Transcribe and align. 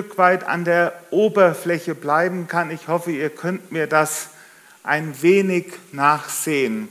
Stück 0.00 0.16
weit 0.16 0.44
an 0.44 0.64
der 0.64 0.94
Oberfläche 1.10 1.94
bleiben 1.94 2.48
kann. 2.48 2.70
Ich 2.70 2.88
hoffe, 2.88 3.10
ihr 3.10 3.28
könnt 3.28 3.70
mir 3.70 3.86
das 3.86 4.30
ein 4.82 5.20
wenig 5.20 5.74
nachsehen. 5.92 6.88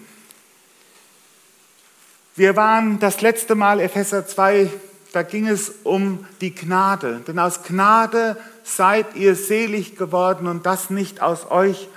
Wir 2.36 2.56
waren 2.56 3.00
das 3.00 3.22
letzte 3.22 3.56
Mal 3.56 3.80
Epheser 3.80 4.28
2, 4.28 4.70
da 5.12 5.24
ging 5.24 5.48
es 5.48 5.72
um 5.82 6.28
die 6.40 6.54
Gnade. 6.54 7.22
Denn 7.28 7.40
aus 7.40 7.64
Gnade 7.64 8.38
seid 8.64 9.16
ihr 9.16 9.34
selig 9.34 9.96
geworden 9.96 10.46
und 10.46 10.68
das 10.68 10.92
nicht 10.92 11.20
aus 11.20 11.50
euch. 11.50 11.90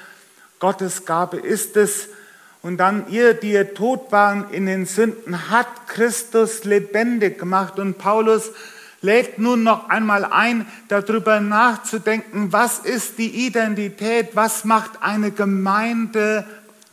Gottes 0.61 1.05
Gabe 1.05 1.37
ist 1.37 1.77
es. 1.77 2.09
Und 2.63 2.79
dann 2.79 3.11
ihr, 3.11 3.35
die 3.35 3.53
ihr 3.53 3.75
tot 3.75 4.13
waren 4.13 4.49
in 4.49 4.65
den 4.65 4.87
Sünden, 4.87 5.51
hat 5.51 5.89
Christus 5.89 6.65
lebendig 6.65 7.39
gemacht. 7.39 7.79
Und 7.79 7.99
Paulus 7.99 8.53
lädt 9.03 9.39
nun 9.39 9.65
noch 9.65 9.89
einmal 9.89 10.25
ein, 10.25 10.67
darüber 10.89 11.41
nachzudenken, 11.41 12.53
was 12.53 12.79
ist 12.79 13.19
die 13.19 13.47
Identität, 13.47 14.31
was 14.35 14.65
macht 14.65 15.03
eine 15.03 15.33
Gemeinde 15.33 16.47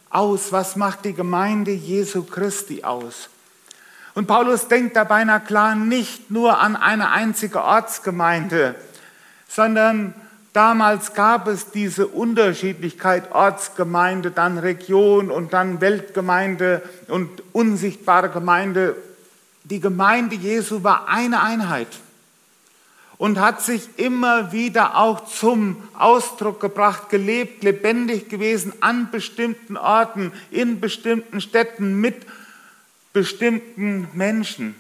aus, 0.10 0.52
was 0.52 0.76
macht 0.76 1.06
die 1.06 1.14
Gemeinde 1.14 1.72
Jesu 1.72 2.24
Christi 2.24 2.84
aus. 2.84 3.30
Und 4.16 4.26
Paulus 4.26 4.68
denkt 4.68 4.96
dabei 4.96 5.24
na 5.24 5.40
klar 5.40 5.76
nicht 5.76 6.32
nur 6.32 6.60
an 6.60 6.76
eine 6.76 7.12
einzige 7.12 7.64
Ortsgemeinde, 7.64 8.76
sondern 9.48 10.16
damals 10.52 11.14
gab 11.14 11.48
es 11.48 11.70
diese 11.70 12.08
Unterschiedlichkeit 12.08 13.32
Ortsgemeinde, 13.32 14.32
dann 14.32 14.58
Region 14.58 15.30
und 15.30 15.54
dann 15.54 15.80
Weltgemeinde 15.80 16.82
und 17.08 17.44
unsichtbare 17.54 18.30
Gemeinde 18.30 18.96
die 19.70 19.80
Gemeinde 19.80 20.36
Jesu 20.36 20.84
war 20.84 21.08
eine 21.08 21.42
Einheit 21.42 21.88
und 23.18 23.40
hat 23.40 23.62
sich 23.62 23.88
immer 23.98 24.52
wieder 24.52 24.98
auch 24.98 25.26
zum 25.26 25.84
Ausdruck 25.94 26.60
gebracht, 26.60 27.10
gelebt, 27.10 27.64
lebendig 27.64 28.30
gewesen 28.30 28.74
an 28.80 29.12
bestimmten 29.12 29.78
Orten, 29.78 30.32
in 30.52 30.80
bestimmten 30.80 31.42
Städten, 31.42 32.00
mit 32.00 32.26
bestimmten 33.14 34.08
Menschen. 34.14 34.76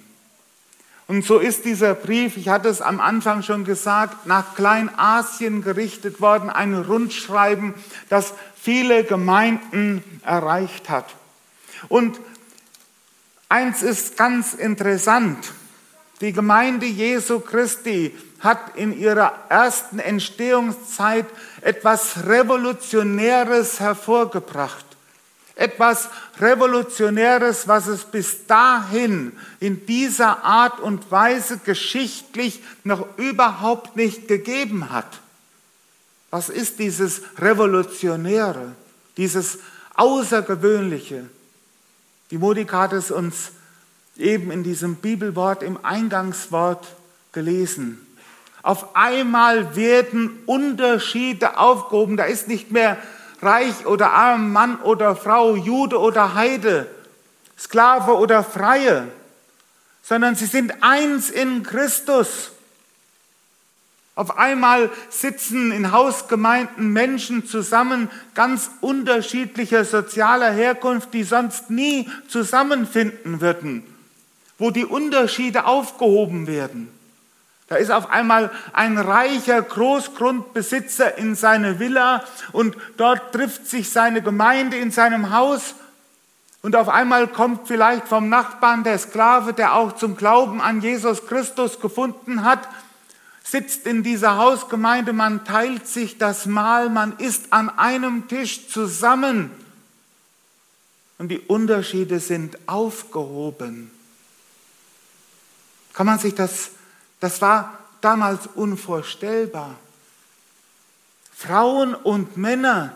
Und 1.07 1.25
so 1.25 1.39
ist 1.39 1.65
dieser 1.65 1.95
Brief, 1.95 2.37
ich 2.37 2.49
hatte 2.49 2.69
es 2.69 2.81
am 2.81 2.99
Anfang 2.99 3.41
schon 3.41 3.65
gesagt, 3.65 4.25
nach 4.27 4.55
Kleinasien 4.55 5.63
gerichtet 5.63 6.21
worden, 6.21 6.49
ein 6.49 6.75
Rundschreiben, 6.75 7.73
das 8.09 8.33
viele 8.55 9.03
Gemeinden 9.03 10.03
erreicht 10.23 10.89
hat. 10.89 11.07
Und 11.89 12.19
Eins 13.49 13.81
ist 13.81 14.15
ganz 14.15 14.53
interessant. 14.53 15.51
Die 16.21 16.33
Gemeinde 16.33 16.85
Jesu 16.85 17.39
Christi 17.39 18.15
hat 18.39 18.75
in 18.75 18.97
ihrer 18.97 19.33
ersten 19.49 19.97
Entstehungszeit 19.97 21.25
etwas 21.61 22.27
Revolutionäres 22.27 23.79
hervorgebracht. 23.79 24.85
Etwas 25.55 26.09
Revolutionäres, 26.39 27.67
was 27.67 27.87
es 27.87 28.05
bis 28.05 28.45
dahin 28.45 29.33
in 29.59 29.85
dieser 29.87 30.43
Art 30.43 30.79
und 30.79 31.09
Weise 31.11 31.57
geschichtlich 31.57 32.61
noch 32.83 33.17
überhaupt 33.17 33.95
nicht 33.95 34.27
gegeben 34.27 34.91
hat. 34.91 35.19
Was 36.29 36.49
ist 36.49 36.77
dieses 36.77 37.23
Revolutionäre, 37.39 38.73
dieses 39.17 39.57
Außergewöhnliche? 39.95 41.29
Die 42.31 42.37
Monika 42.37 42.81
hat 42.81 42.93
es 42.93 43.09
uns 43.09 43.51
eben 44.15 44.51
in 44.51 44.63
diesem 44.63 44.95
Bibelwort 44.95 45.63
im 45.63 45.83
Eingangswort 45.83 46.85
gelesen. 47.31 48.05
Auf 48.61 48.95
einmal 48.95 49.75
werden 49.75 50.43
Unterschiede 50.45 51.57
aufgehoben. 51.57 52.17
Da 52.17 52.25
ist 52.25 52.47
nicht 52.47 52.71
mehr 52.71 52.97
reich 53.41 53.85
oder 53.85 54.11
arm, 54.11 54.51
Mann 54.51 54.79
oder 54.81 55.15
Frau, 55.15 55.55
Jude 55.55 55.97
oder 55.99 56.35
Heide, 56.35 56.87
Sklave 57.57 58.17
oder 58.17 58.43
Freie, 58.43 59.07
sondern 60.03 60.35
sie 60.35 60.45
sind 60.45 60.73
eins 60.81 61.29
in 61.29 61.63
Christus. 61.63 62.51
Auf 64.19 64.37
einmal 64.37 64.89
sitzen 65.07 65.71
in 65.71 65.93
Hausgemeinden 65.93 66.91
Menschen 66.91 67.47
zusammen 67.47 68.09
ganz 68.33 68.69
unterschiedlicher 68.81 69.85
sozialer 69.85 70.51
Herkunft, 70.51 71.13
die 71.13 71.23
sonst 71.23 71.69
nie 71.69 72.09
zusammenfinden 72.27 73.39
würden, 73.39 73.81
wo 74.57 74.71
die 74.71 74.83
Unterschiede 74.83 75.63
aufgehoben 75.63 76.47
werden. 76.47 76.89
Da 77.69 77.77
ist 77.77 77.91
auf 77.91 78.09
einmal 78.09 78.51
ein 78.73 78.97
reicher 78.97 79.61
Großgrundbesitzer 79.61 81.17
in 81.17 81.35
seine 81.35 81.79
Villa 81.79 82.25
und 82.51 82.75
dort 82.97 83.31
trifft 83.31 83.67
sich 83.67 83.89
seine 83.89 84.21
Gemeinde 84.21 84.75
in 84.75 84.91
seinem 84.91 85.31
Haus 85.31 85.75
und 86.61 86.75
auf 86.75 86.89
einmal 86.89 87.27
kommt 87.27 87.69
vielleicht 87.69 88.05
vom 88.05 88.27
Nachbarn 88.27 88.83
der 88.83 88.97
Sklave, 88.97 89.53
der 89.53 89.75
auch 89.75 89.93
zum 89.93 90.17
Glauben 90.17 90.59
an 90.59 90.81
Jesus 90.81 91.25
Christus 91.25 91.79
gefunden 91.79 92.43
hat, 92.43 92.67
sitzt 93.51 93.87
in 93.87 94.03
dieser 94.03 94.37
Hausgemeinde, 94.37 95.13
man 95.13 95.45
teilt 95.45 95.87
sich 95.87 96.17
das 96.17 96.45
Mahl, 96.45 96.89
man 96.89 97.17
isst 97.17 97.51
an 97.51 97.69
einem 97.69 98.27
Tisch 98.27 98.67
zusammen 98.67 99.51
und 101.17 101.29
die 101.29 101.39
Unterschiede 101.39 102.19
sind 102.19 102.57
aufgehoben. 102.67 103.91
Kann 105.93 106.05
man 106.05 106.19
sich 106.19 106.35
das, 106.35 106.71
das 107.19 107.41
war 107.41 107.77
damals 108.01 108.47
unvorstellbar. 108.47 109.75
Frauen 111.35 111.95
und 111.95 112.37
Männer, 112.37 112.95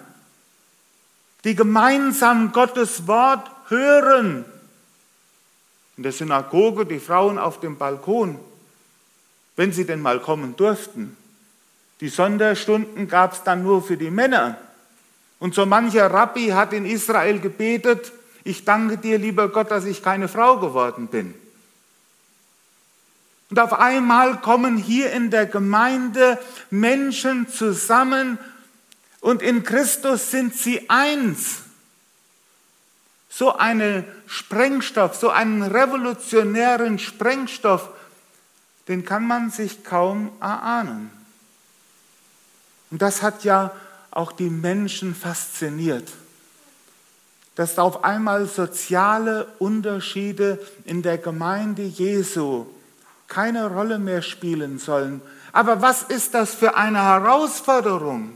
die 1.43 1.55
gemeinsam 1.55 2.51
Gottes 2.51 3.07
Wort 3.07 3.49
hören. 3.69 4.45
In 5.97 6.03
der 6.03 6.11
Synagoge 6.11 6.85
die 6.85 6.99
Frauen 6.99 7.37
auf 7.37 7.59
dem 7.59 7.77
Balkon 7.77 8.39
wenn 9.55 9.71
sie 9.71 9.85
denn 9.85 10.01
mal 10.01 10.19
kommen 10.19 10.55
durften. 10.55 11.17
Die 11.99 12.09
Sonderstunden 12.09 13.07
gab 13.07 13.33
es 13.33 13.43
dann 13.43 13.63
nur 13.63 13.81
für 13.83 13.97
die 13.97 14.11
Männer. 14.11 14.57
Und 15.39 15.55
so 15.55 15.65
mancher 15.65 16.07
Rabbi 16.07 16.47
hat 16.49 16.73
in 16.73 16.85
Israel 16.85 17.39
gebetet, 17.39 18.11
ich 18.43 18.65
danke 18.65 18.97
dir, 18.97 19.17
lieber 19.17 19.49
Gott, 19.49 19.71
dass 19.71 19.85
ich 19.85 20.03
keine 20.03 20.27
Frau 20.27 20.57
geworden 20.57 21.07
bin. 21.07 21.33
Und 23.49 23.59
auf 23.59 23.73
einmal 23.73 24.41
kommen 24.41 24.77
hier 24.77 25.11
in 25.11 25.29
der 25.29 25.45
Gemeinde 25.45 26.39
Menschen 26.71 27.47
zusammen 27.47 28.39
und 29.21 29.41
in 29.41 29.63
Christus 29.63 30.31
sind 30.31 30.55
sie 30.55 30.89
eins. 30.89 31.59
So 33.29 33.55
einen 33.55 34.05
Sprengstoff, 34.27 35.15
so 35.15 35.29
einen 35.29 35.63
revolutionären 35.63 36.99
Sprengstoff 36.99 37.89
den 38.87 39.05
kann 39.05 39.25
man 39.25 39.49
sich 39.49 39.83
kaum 39.83 40.31
erahnen. 40.39 41.09
Und 42.91 43.01
das 43.01 43.21
hat 43.21 43.43
ja 43.43 43.71
auch 44.11 44.31
die 44.31 44.49
Menschen 44.49 45.15
fasziniert, 45.15 46.11
dass 47.55 47.79
auf 47.79 48.03
einmal 48.03 48.45
soziale 48.47 49.47
Unterschiede 49.59 50.59
in 50.85 51.01
der 51.01 51.17
Gemeinde 51.17 51.83
Jesu 51.83 52.67
keine 53.27 53.67
Rolle 53.67 53.99
mehr 53.99 54.21
spielen 54.21 54.77
sollen. 54.77 55.21
Aber 55.51 55.81
was 55.81 56.03
ist 56.03 56.33
das 56.33 56.53
für 56.53 56.75
eine 56.75 57.03
Herausforderung? 57.03 58.35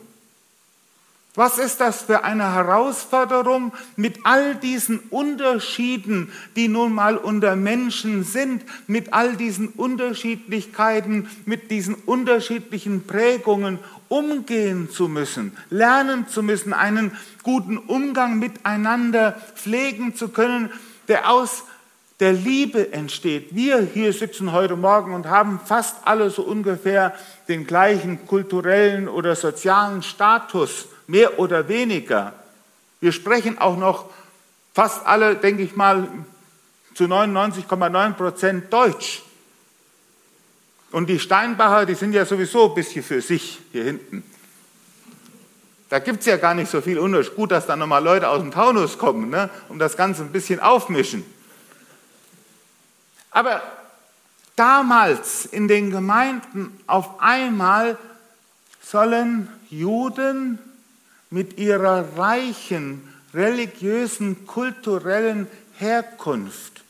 Was 1.37 1.59
ist 1.59 1.81
das 1.81 2.01
für 2.01 2.23
eine 2.23 2.55
Herausforderung 2.55 3.71
mit 3.95 4.21
all 4.23 4.55
diesen 4.55 4.97
Unterschieden, 5.11 6.31
die 6.55 6.67
nun 6.67 6.93
mal 6.93 7.15
unter 7.15 7.55
Menschen 7.55 8.23
sind, 8.23 8.63
mit 8.87 9.13
all 9.13 9.35
diesen 9.35 9.67
Unterschiedlichkeiten, 9.67 11.29
mit 11.45 11.69
diesen 11.69 11.93
unterschiedlichen 11.93 13.05
Prägungen 13.05 13.77
umgehen 14.09 14.89
zu 14.89 15.07
müssen, 15.07 15.55
lernen 15.69 16.27
zu 16.27 16.41
müssen, 16.41 16.73
einen 16.73 17.15
guten 17.43 17.77
Umgang 17.77 18.39
miteinander 18.39 19.39
pflegen 19.53 20.15
zu 20.15 20.29
können, 20.29 20.71
der 21.07 21.29
aus 21.29 21.65
der 22.19 22.33
Liebe 22.33 22.91
entsteht. 22.93 23.53
Wir 23.53 23.77
hier 23.81 24.11
sitzen 24.11 24.53
heute 24.53 24.75
Morgen 24.75 25.13
und 25.13 25.27
haben 25.27 25.59
fast 25.63 25.97
alle 26.05 26.31
so 26.31 26.41
ungefähr 26.41 27.13
den 27.47 27.67
gleichen 27.67 28.25
kulturellen 28.25 29.07
oder 29.07 29.35
sozialen 29.35 30.01
Status 30.01 30.87
mehr 31.07 31.39
oder 31.39 31.67
weniger. 31.67 32.33
Wir 32.99 33.11
sprechen 33.11 33.57
auch 33.57 33.77
noch 33.77 34.09
fast 34.73 35.05
alle, 35.05 35.35
denke 35.35 35.63
ich 35.63 35.75
mal, 35.75 36.07
zu 36.93 37.05
99,9 37.05 38.13
Prozent 38.13 38.73
Deutsch. 38.73 39.23
Und 40.91 41.07
die 41.07 41.19
Steinbacher, 41.19 41.85
die 41.85 41.95
sind 41.95 42.13
ja 42.13 42.25
sowieso 42.25 42.69
ein 42.69 42.75
bisschen 42.75 43.03
für 43.03 43.21
sich 43.21 43.59
hier 43.71 43.83
hinten. 43.83 44.23
Da 45.89 45.99
gibt 45.99 46.19
es 46.19 46.25
ja 46.25 46.37
gar 46.37 46.53
nicht 46.53 46.69
so 46.69 46.81
viel 46.81 46.99
Unterschied. 46.99 47.35
Gut, 47.35 47.51
dass 47.51 47.65
da 47.65 47.75
nochmal 47.75 48.03
Leute 48.03 48.27
aus 48.29 48.41
dem 48.41 48.51
Taunus 48.51 48.97
kommen, 48.97 49.29
ne, 49.29 49.49
um 49.69 49.79
das 49.79 49.95
Ganze 49.95 50.23
ein 50.23 50.31
bisschen 50.31 50.59
aufmischen. 50.59 51.25
Aber 53.31 53.61
damals 54.55 55.45
in 55.45 55.67
den 55.67 55.91
Gemeinden 55.91 56.77
auf 56.87 57.21
einmal 57.21 57.97
sollen 58.81 59.49
Juden 59.69 60.59
mit 61.29 61.57
ihrer 61.57 62.17
reichen 62.17 63.13
religiösen, 63.33 64.47
kulturellen 64.47 65.47
Herkunft, 65.77 66.83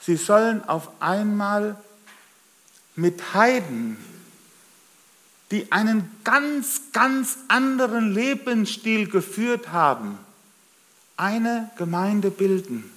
sie 0.00 0.16
sollen 0.16 0.62
auf 0.68 0.90
einmal 1.00 1.76
mit 2.96 3.34
Heiden, 3.34 3.96
die 5.50 5.72
einen 5.72 6.10
ganz, 6.22 6.92
ganz 6.92 7.38
anderen 7.48 8.12
Lebensstil 8.12 9.08
geführt 9.08 9.72
haben, 9.72 10.18
eine 11.16 11.70
Gemeinde 11.76 12.30
bilden. 12.30 12.90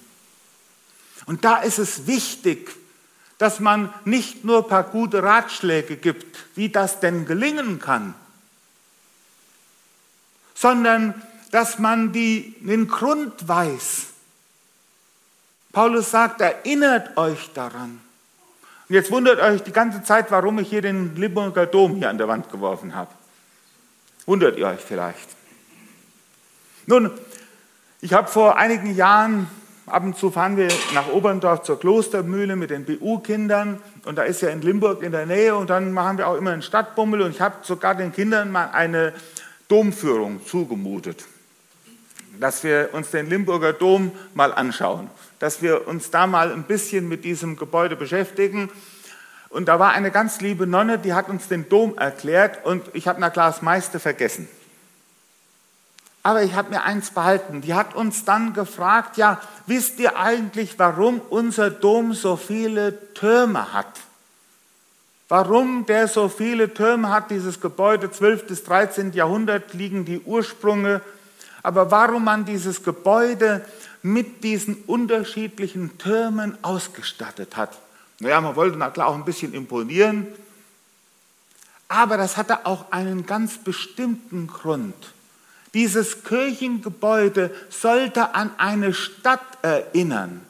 Und 1.26 1.44
da 1.44 1.56
ist 1.56 1.78
es 1.78 2.06
wichtig, 2.06 2.70
dass 3.38 3.58
man 3.58 3.92
nicht 4.04 4.44
nur 4.44 4.62
ein 4.62 4.68
paar 4.68 4.84
gute 4.84 5.22
Ratschläge 5.22 5.96
gibt, 5.96 6.46
wie 6.54 6.68
das 6.68 7.00
denn 7.00 7.26
gelingen 7.26 7.80
kann, 7.80 8.14
sondern 10.54 11.14
dass 11.50 11.78
man 11.78 12.12
die, 12.12 12.56
den 12.60 12.88
Grund 12.88 13.46
weiß. 13.46 14.06
Paulus 15.72 16.10
sagt, 16.10 16.40
erinnert 16.40 17.16
euch 17.16 17.52
daran. 17.52 18.00
Und 18.88 18.94
jetzt 18.94 19.10
wundert 19.10 19.40
euch 19.40 19.62
die 19.62 19.72
ganze 19.72 20.02
Zeit, 20.02 20.30
warum 20.30 20.58
ich 20.58 20.68
hier 20.68 20.82
den 20.82 21.16
Limburger 21.16 21.66
Dom 21.66 21.96
hier 21.96 22.10
an 22.10 22.18
der 22.18 22.28
Wand 22.28 22.50
geworfen 22.50 22.94
habe. 22.94 23.10
Wundert 24.26 24.56
ihr 24.56 24.66
euch 24.66 24.80
vielleicht? 24.80 25.28
Nun, 26.86 27.10
ich 28.00 28.12
habe 28.12 28.28
vor 28.28 28.56
einigen 28.56 28.94
Jahren, 28.94 29.48
ab 29.86 30.02
und 30.02 30.16
zu 30.16 30.30
fahren 30.30 30.56
wir 30.56 30.68
nach 30.92 31.08
Oberndorf 31.08 31.62
zur 31.62 31.80
Klostermühle 31.80 32.56
mit 32.56 32.70
den 32.70 32.84
BU-Kindern 32.84 33.80
und 34.04 34.16
da 34.16 34.22
ist 34.24 34.42
ja 34.42 34.50
in 34.50 34.60
Limburg 34.60 35.02
in 35.02 35.12
der 35.12 35.26
Nähe 35.26 35.56
und 35.56 35.70
dann 35.70 35.92
machen 35.92 36.18
wir 36.18 36.28
auch 36.28 36.36
immer 36.36 36.52
einen 36.52 36.62
Stadtbummel 36.62 37.22
und 37.22 37.30
ich 37.30 37.40
habe 37.40 37.56
sogar 37.62 37.94
den 37.94 38.12
Kindern 38.12 38.50
mal 38.50 38.70
eine 38.72 39.12
Domführung 39.68 40.44
zugemutet, 40.46 41.24
dass 42.38 42.64
wir 42.64 42.90
uns 42.92 43.10
den 43.10 43.28
Limburger 43.28 43.72
Dom 43.72 44.12
mal 44.34 44.52
anschauen, 44.52 45.08
dass 45.38 45.62
wir 45.62 45.88
uns 45.88 46.10
da 46.10 46.26
mal 46.26 46.52
ein 46.52 46.64
bisschen 46.64 47.08
mit 47.08 47.24
diesem 47.24 47.56
Gebäude 47.56 47.96
beschäftigen. 47.96 48.70
Und 49.48 49.66
da 49.66 49.78
war 49.78 49.92
eine 49.92 50.10
ganz 50.10 50.40
liebe 50.40 50.66
Nonne, 50.66 50.98
die 50.98 51.14
hat 51.14 51.28
uns 51.28 51.48
den 51.48 51.68
Dom 51.68 51.96
erklärt 51.96 52.64
und 52.64 52.82
ich 52.92 53.06
habe 53.06 53.20
na 53.20 53.30
klar 53.30 53.50
das 53.50 53.62
meiste 53.62 54.00
vergessen. 54.00 54.48
Aber 56.24 56.42
ich 56.42 56.54
habe 56.54 56.70
mir 56.70 56.82
eins 56.82 57.10
behalten. 57.10 57.60
Die 57.60 57.74
hat 57.74 57.94
uns 57.94 58.24
dann 58.24 58.54
gefragt, 58.54 59.18
ja, 59.18 59.40
wisst 59.66 60.00
ihr 60.00 60.18
eigentlich, 60.18 60.78
warum 60.78 61.20
unser 61.28 61.70
Dom 61.70 62.14
so 62.14 62.36
viele 62.36 63.12
Türme 63.12 63.74
hat? 63.74 64.00
Warum 65.28 65.86
der 65.86 66.06
so 66.06 66.28
viele 66.28 66.74
Türme 66.74 67.08
hat, 67.10 67.30
dieses 67.30 67.60
Gebäude, 67.60 68.10
12. 68.10 68.46
bis 68.46 68.64
13. 68.64 69.12
Jahrhundert 69.12 69.72
liegen 69.72 70.04
die 70.04 70.20
Ursprünge. 70.20 71.00
Aber 71.62 71.90
warum 71.90 72.24
man 72.24 72.44
dieses 72.44 72.82
Gebäude 72.82 73.64
mit 74.02 74.44
diesen 74.44 74.74
unterschiedlichen 74.86 75.96
Türmen 75.96 76.58
ausgestattet 76.62 77.56
hat. 77.56 77.78
Naja, 78.20 78.38
man 78.42 78.54
wollte 78.54 78.76
na 78.76 78.90
klar 78.90 79.06
auch 79.06 79.14
ein 79.14 79.24
bisschen 79.24 79.54
imponieren. 79.54 80.26
Aber 81.88 82.18
das 82.18 82.36
hatte 82.36 82.66
auch 82.66 82.92
einen 82.92 83.24
ganz 83.24 83.56
bestimmten 83.56 84.46
Grund. 84.46 84.94
Dieses 85.72 86.22
Kirchengebäude 86.22 87.50
sollte 87.70 88.34
an 88.34 88.50
eine 88.58 88.92
Stadt 88.92 89.40
erinnern, 89.62 90.42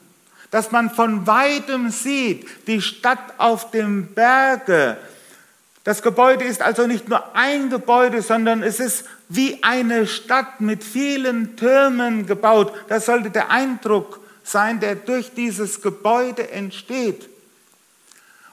dass 0.55 0.71
man 0.71 0.89
von 0.89 1.27
weitem 1.27 1.89
sieht, 1.89 2.47
die 2.67 2.81
Stadt 2.81 3.19
auf 3.39 3.71
dem 3.71 4.13
Berge. 4.13 4.95
Das 5.83 6.01
Gebäude 6.01 6.45
ist 6.45 6.61
also 6.61 6.87
nicht 6.87 7.09
nur 7.09 7.35
ein 7.35 7.69
Gebäude, 7.69 8.21
sondern 8.21 8.63
es 8.63 8.79
ist 8.79 9.03
wie 9.27 9.61
eine 9.63 10.07
Stadt 10.07 10.61
mit 10.61 10.81
vielen 10.81 11.57
Türmen 11.57 12.25
gebaut. 12.25 12.71
Das 12.87 13.05
sollte 13.05 13.31
der 13.31 13.51
Eindruck 13.51 14.21
sein, 14.45 14.79
der 14.79 14.95
durch 14.95 15.33
dieses 15.33 15.81
Gebäude 15.81 16.49
entsteht. 16.49 17.27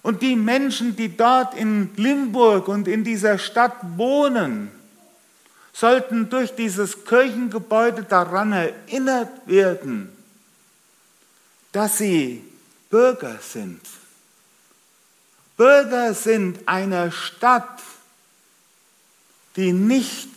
Und 0.03 0.23
die 0.23 0.35
Menschen, 0.35 0.97
die 0.97 1.17
dort 1.17 1.55
in 1.55 1.91
Limburg 1.95 2.67
und 2.67 2.89
in 2.89 3.05
dieser 3.05 3.39
Stadt 3.39 3.77
wohnen, 3.97 4.73
sollten 5.73 6.29
durch 6.31 6.53
dieses 6.57 7.05
Kirchengebäude 7.05 8.03
daran 8.03 8.53
erinnert 8.53 9.31
werden, 9.47 10.12
dass 11.73 11.99
sie 11.99 12.45
Bürger 12.91 13.39
sind. 13.41 13.81
Bürger 15.57 16.15
sind 16.15 16.69
einer 16.69 17.11
Stadt, 17.11 17.81
die 19.57 19.73
nicht 19.73 20.29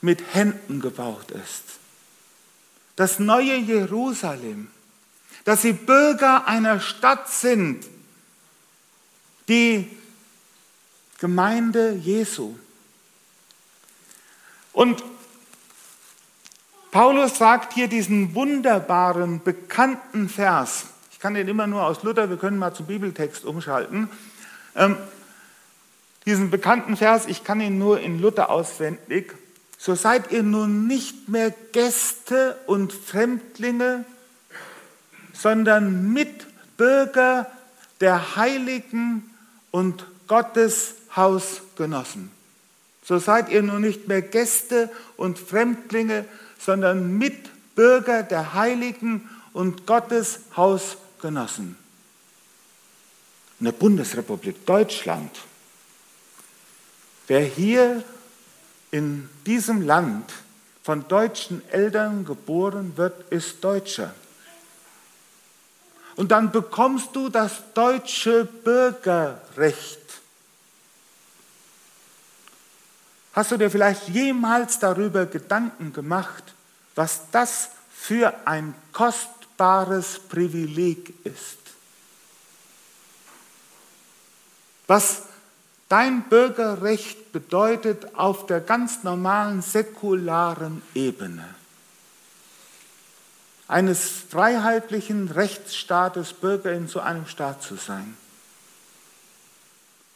mit 0.00 0.34
Händen 0.34 0.80
gebaut 0.80 1.30
ist. 1.30 1.62
Das 2.96 3.18
neue 3.18 3.56
Jerusalem, 3.56 4.68
dass 5.44 5.62
sie 5.62 5.72
Bürger 5.72 6.46
einer 6.46 6.80
Stadt 6.80 7.30
sind, 7.30 7.86
die 9.48 9.90
Gemeinde 11.18 11.92
Jesu. 11.92 12.56
Und 14.72 15.02
Paulus 16.94 17.38
sagt 17.38 17.72
hier 17.72 17.88
diesen 17.88 18.36
wunderbaren, 18.36 19.42
bekannten 19.42 20.28
Vers. 20.28 20.84
Ich 21.10 21.18
kann 21.18 21.34
den 21.34 21.48
immer 21.48 21.66
nur 21.66 21.82
aus 21.82 22.04
Luther, 22.04 22.30
wir 22.30 22.36
können 22.36 22.56
mal 22.56 22.72
zum 22.72 22.86
Bibeltext 22.86 23.44
umschalten. 23.44 24.08
Ähm, 24.76 24.96
diesen 26.24 26.50
bekannten 26.50 26.96
Vers, 26.96 27.26
ich 27.26 27.42
kann 27.42 27.60
ihn 27.60 27.78
nur 27.78 27.98
in 27.98 28.20
Luther 28.20 28.48
auswendig. 28.48 29.34
So 29.76 29.96
seid 29.96 30.30
ihr 30.30 30.44
nun 30.44 30.86
nicht 30.86 31.28
mehr 31.28 31.52
Gäste 31.72 32.56
und 32.68 32.92
Fremdlinge, 32.92 34.04
sondern 35.32 36.12
Mitbürger 36.12 37.50
der 38.00 38.36
Heiligen 38.36 39.34
und 39.72 40.06
Gottes 40.28 40.94
Hausgenossen. 41.16 42.30
So 43.02 43.18
seid 43.18 43.48
ihr 43.48 43.64
nun 43.64 43.80
nicht 43.80 44.06
mehr 44.06 44.22
Gäste 44.22 44.90
und 45.16 45.40
Fremdlinge, 45.40 46.24
sondern 46.64 47.18
Mitbürger 47.18 48.22
der 48.22 48.54
Heiligen 48.54 49.28
und 49.52 49.86
Gottes 49.86 50.40
Hausgenossen. 50.56 51.76
In 53.60 53.66
der 53.66 53.72
Bundesrepublik 53.72 54.64
Deutschland, 54.66 55.30
wer 57.26 57.40
hier 57.40 58.02
in 58.90 59.28
diesem 59.46 59.82
Land 59.82 60.32
von 60.82 61.06
deutschen 61.08 61.66
Eltern 61.70 62.24
geboren 62.24 62.92
wird, 62.96 63.30
ist 63.30 63.62
Deutscher. 63.62 64.14
Und 66.16 66.30
dann 66.30 66.52
bekommst 66.52 67.14
du 67.14 67.28
das 67.28 67.62
deutsche 67.74 68.44
Bürgerrecht. 68.44 70.03
Hast 73.34 73.50
du 73.50 73.56
dir 73.56 73.70
vielleicht 73.70 74.08
jemals 74.08 74.78
darüber 74.78 75.26
Gedanken 75.26 75.92
gemacht, 75.92 76.54
was 76.94 77.22
das 77.32 77.70
für 77.92 78.32
ein 78.46 78.74
kostbares 78.92 80.20
Privileg 80.28 81.12
ist? 81.24 81.58
Was 84.86 85.22
dein 85.88 86.22
Bürgerrecht 86.28 87.32
bedeutet 87.32 88.14
auf 88.14 88.46
der 88.46 88.60
ganz 88.60 89.02
normalen 89.02 89.62
säkularen 89.62 90.82
Ebene 90.94 91.54
eines 93.66 94.08
freiheitlichen 94.28 95.28
Rechtsstaates 95.28 96.34
Bürger 96.34 96.72
in 96.72 96.86
so 96.86 97.00
einem 97.00 97.26
Staat 97.26 97.62
zu 97.62 97.76
sein. 97.76 98.16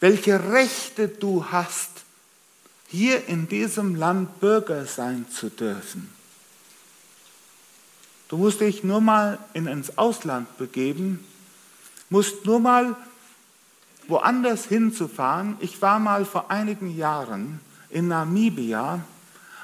Welche 0.00 0.52
Rechte 0.52 1.08
du 1.08 1.46
hast, 1.50 2.04
hier 2.88 3.28
in 3.28 3.48
diesem 3.48 3.94
Land 3.94 4.40
Bürger 4.40 4.86
sein 4.86 5.26
zu 5.30 5.50
dürfen. 5.50 6.08
Du 8.28 8.36
musst 8.36 8.60
dich 8.60 8.82
nur 8.84 9.00
mal 9.00 9.38
in, 9.54 9.66
ins 9.66 9.96
Ausland 9.96 10.58
begeben, 10.58 11.24
musst 12.10 12.44
nur 12.44 12.60
mal 12.60 12.96
woanders 14.06 14.66
hinzufahren. 14.66 15.56
Ich 15.60 15.80
war 15.80 15.98
mal 15.98 16.24
vor 16.24 16.50
einigen 16.50 16.96
Jahren 16.96 17.60
in 17.90 18.08
Namibia 18.08 19.02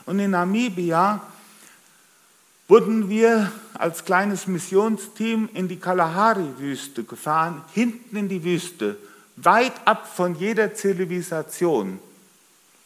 und 0.06 0.18
in 0.18 0.30
Namibia 0.30 1.20
wurden 2.68 3.08
wir 3.08 3.52
als 3.74 4.04
kleines 4.04 4.46
Missionsteam 4.46 5.48
in 5.52 5.68
die 5.68 5.78
Kalahari-Wüste 5.78 7.04
gefahren, 7.04 7.62
hinten 7.72 8.16
in 8.16 8.28
die 8.28 8.44
Wüste, 8.44 8.96
weit 9.36 9.74
ab 9.86 10.10
von 10.14 10.34
jeder 10.34 10.74
Zivilisation. 10.74 11.98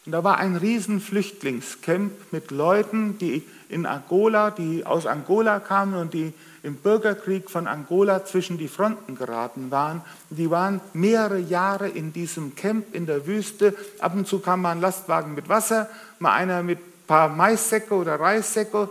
Und 0.09 0.13
da 0.13 0.25
war 0.25 0.39
ein 0.39 0.57
riesen 0.57 1.03
Flüchtlingscamp 1.03 2.33
mit 2.33 2.51
Leuten, 2.51 3.19
die 3.19 3.47
in 3.69 3.85
Angola, 3.85 4.51
die 4.51 4.87
aus 4.87 5.05
Angola 5.05 5.61
kamen 5.61 5.93
und 6.01 6.15
die 6.15 6.33
im 6.63 6.77
Bürgerkrieg 6.77 7.51
von 7.51 7.67
Angola 7.67 8.25
zwischen 8.25 8.57
die 8.57 8.69
Fronten 8.69 9.17
geraten 9.17 9.71
waren. 9.71 10.01
Die 10.31 10.51
waren 10.51 10.81
mehrere 10.95 11.39
Jahre 11.39 11.91
in 11.91 12.15
diesem 12.15 12.57
Camp 12.57 12.95
in 12.95 13.05
der 13.05 13.27
Wüste. 13.27 13.75
Ab 13.99 14.15
und 14.15 14.27
zu 14.27 14.39
kam 14.39 14.63
mal 14.63 14.71
ein 14.71 14.81
Lastwagen 14.81 15.35
mit 15.35 15.51
Wasser, 15.51 15.91
mal 16.21 16.33
einer 16.33 16.63
mit 16.63 16.79
ein 16.79 17.07
paar 17.07 17.29
Maissäcke 17.29 17.93
oder 17.93 18.19
Reissäcke. 18.19 18.89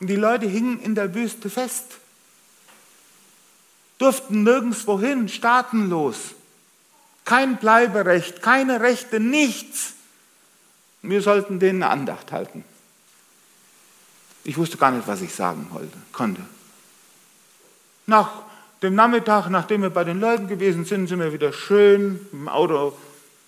Und 0.00 0.06
die 0.06 0.16
Leute 0.16 0.44
hingen 0.44 0.80
in 0.80 0.94
der 0.94 1.14
Wüste 1.14 1.48
fest, 1.48 1.96
durften 3.96 4.42
nirgendwo 4.42 5.00
hin, 5.00 5.30
staatenlos. 5.30 6.34
Kein 7.24 7.56
Bleiberecht, 7.56 8.42
keine 8.42 8.82
Rechte, 8.82 9.18
nichts. 9.18 9.94
Wir 11.08 11.22
sollten 11.22 11.58
denen 11.58 11.82
eine 11.82 11.92
Andacht 11.92 12.32
halten. 12.32 12.64
Ich 14.44 14.56
wusste 14.56 14.76
gar 14.76 14.90
nicht, 14.90 15.08
was 15.08 15.22
ich 15.22 15.34
sagen 15.34 15.66
wollte, 15.70 15.96
konnte. 16.12 16.42
Nach 18.06 18.30
dem 18.82 18.94
Nachmittag, 18.94 19.48
nachdem 19.48 19.82
wir 19.82 19.90
bei 19.90 20.04
den 20.04 20.20
Leuten 20.20 20.48
gewesen 20.48 20.84
sind, 20.84 21.08
sind 21.08 21.18
wir 21.18 21.32
wieder 21.32 21.52
schön 21.52 22.20
im 22.32 22.48
Auto 22.48 22.96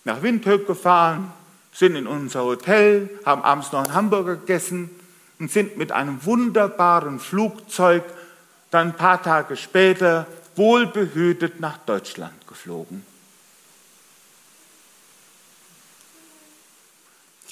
nach 0.05 0.23
Windhoek 0.23 0.67
gefahren, 0.67 1.33
sind 1.73 1.97
in 1.97 2.07
unser 2.07 2.45
Hotel, 2.45 3.11
haben 3.25 3.43
abends 3.43 3.71
noch 3.73 3.85
einen 3.85 3.95
Hamburger 3.95 4.37
gegessen 4.37 4.91
und 5.39 5.51
sind 5.51 5.77
mit 5.77 5.93
einem 5.93 6.25
wunderbaren 6.25 7.21
Flugzeug 7.21 8.03
dann 8.71 8.89
ein 8.89 8.97
paar 8.97 9.23
Tage 9.23 9.57
später 9.57 10.27
wohlbehütet 10.57 11.61
nach 11.61 11.79
Deutschland 11.79 12.35
geflogen. 12.49 13.05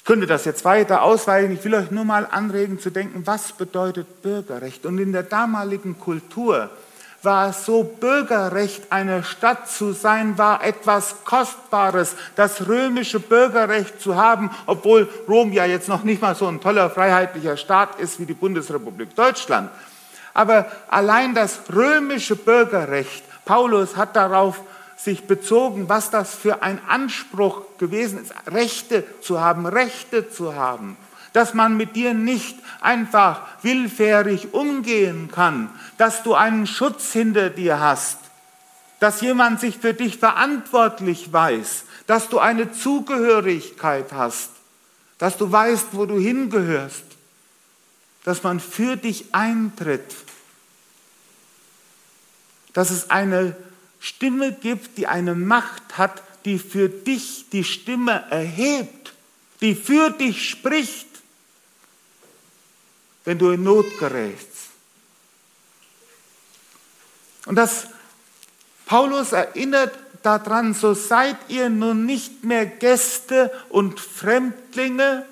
Könnte 0.07 0.25
das 0.25 0.45
jetzt 0.45 0.63
weiter 0.63 1.03
ausweiten. 1.03 1.51
Ich 1.51 1.65
will 1.65 1.75
euch 1.75 1.91
nur 1.91 2.05
mal 2.05 2.25
anregen 2.31 2.79
zu 2.79 2.91
denken, 2.91 3.27
was 3.27 3.51
bedeutet 3.51 4.21
Bürgerrecht? 4.21 4.85
Und 4.85 4.99
in 4.99 5.11
der 5.11 5.23
damaligen 5.23 5.99
Kultur 5.99 6.69
war 7.23 7.49
es 7.49 7.65
so, 7.65 7.83
Bürgerrecht 7.83 8.89
einer 8.89 9.21
Stadt 9.23 9.69
zu 9.69 9.91
sein, 9.91 10.37
war 10.37 10.63
etwas 10.63 11.25
Kostbares, 11.25 12.15
das 12.37 12.69
römische 12.69 13.19
Bürgerrecht 13.19 13.99
zu 13.99 14.15
haben, 14.15 14.49
obwohl 14.65 15.09
Rom 15.27 15.51
ja 15.51 15.65
jetzt 15.65 15.89
noch 15.89 16.03
nicht 16.03 16.21
mal 16.21 16.35
so 16.35 16.47
ein 16.47 16.61
toller 16.61 16.89
freiheitlicher 16.89 17.57
Staat 17.57 17.99
ist 17.99 18.17
wie 18.17 18.25
die 18.25 18.33
Bundesrepublik 18.33 19.13
Deutschland. 19.13 19.69
Aber 20.33 20.67
allein 20.87 21.35
das 21.35 21.59
römische 21.75 22.37
Bürgerrecht, 22.37 23.25
Paulus 23.43 23.97
hat 23.97 24.15
darauf 24.15 24.61
sich 24.97 25.27
bezogen, 25.27 25.87
was 25.87 26.09
das 26.09 26.33
für 26.33 26.63
ein 26.63 26.81
Anspruch 26.87 27.61
gewesen 27.77 28.19
ist, 28.21 28.33
Rechte 28.47 29.05
zu 29.21 29.39
haben, 29.39 29.65
Rechte 29.67 30.29
zu 30.29 30.55
haben, 30.55 30.97
dass 31.33 31.53
man 31.53 31.77
mit 31.77 31.95
dir 31.95 32.15
nicht 32.15 32.57
einfach 32.81 33.41
willfährig 33.61 34.53
umgehen 34.53 35.29
kann, 35.31 35.69
dass 35.97 36.23
du 36.23 36.33
einen 36.33 36.65
Schutz 36.65 37.13
hinter 37.13 37.51
dir 37.51 37.79
hast, 37.79 38.17
dass 38.99 39.21
jemand 39.21 39.59
sich 39.59 39.77
für 39.77 39.93
dich 39.93 40.17
verantwortlich 40.17 41.31
weiß, 41.31 41.83
dass 42.07 42.29
du 42.29 42.39
eine 42.39 42.71
Zugehörigkeit 42.71 44.11
hast, 44.11 44.49
dass 45.19 45.37
du 45.37 45.51
weißt, 45.51 45.89
wo 45.91 46.07
du 46.07 46.17
hingehörst, 46.17 47.03
dass 48.23 48.41
man 48.41 48.59
für 48.59 48.95
dich 48.95 49.33
eintritt, 49.33 50.15
dass 52.73 52.89
es 52.89 53.11
eine 53.11 53.55
Stimme 54.07 54.53
gibt, 54.53 54.97
die 54.97 55.07
eine 55.07 55.35
Macht 55.35 55.97
hat, 55.97 56.23
die 56.45 56.59
für 56.59 56.87
dich 56.87 57.49
die 57.51 57.65
Stimme 57.65 58.23
erhebt, 58.29 59.13
die 59.59 59.75
für 59.75 60.11
dich 60.11 60.49
spricht, 60.49 61.07
wenn 63.25 63.37
du 63.37 63.51
in 63.51 63.63
Not 63.63 63.85
gerätst. 63.99 64.47
Und 67.47 67.55
das 67.55 67.87
Paulus 68.85 69.33
erinnert 69.33 69.93
daran, 70.23 70.73
so 70.73 70.93
seid 70.93 71.35
ihr 71.49 71.69
nun 71.69 72.05
nicht 72.05 72.45
mehr 72.45 72.65
Gäste 72.65 73.51
und 73.67 73.99
Fremdlinge, 73.99 75.25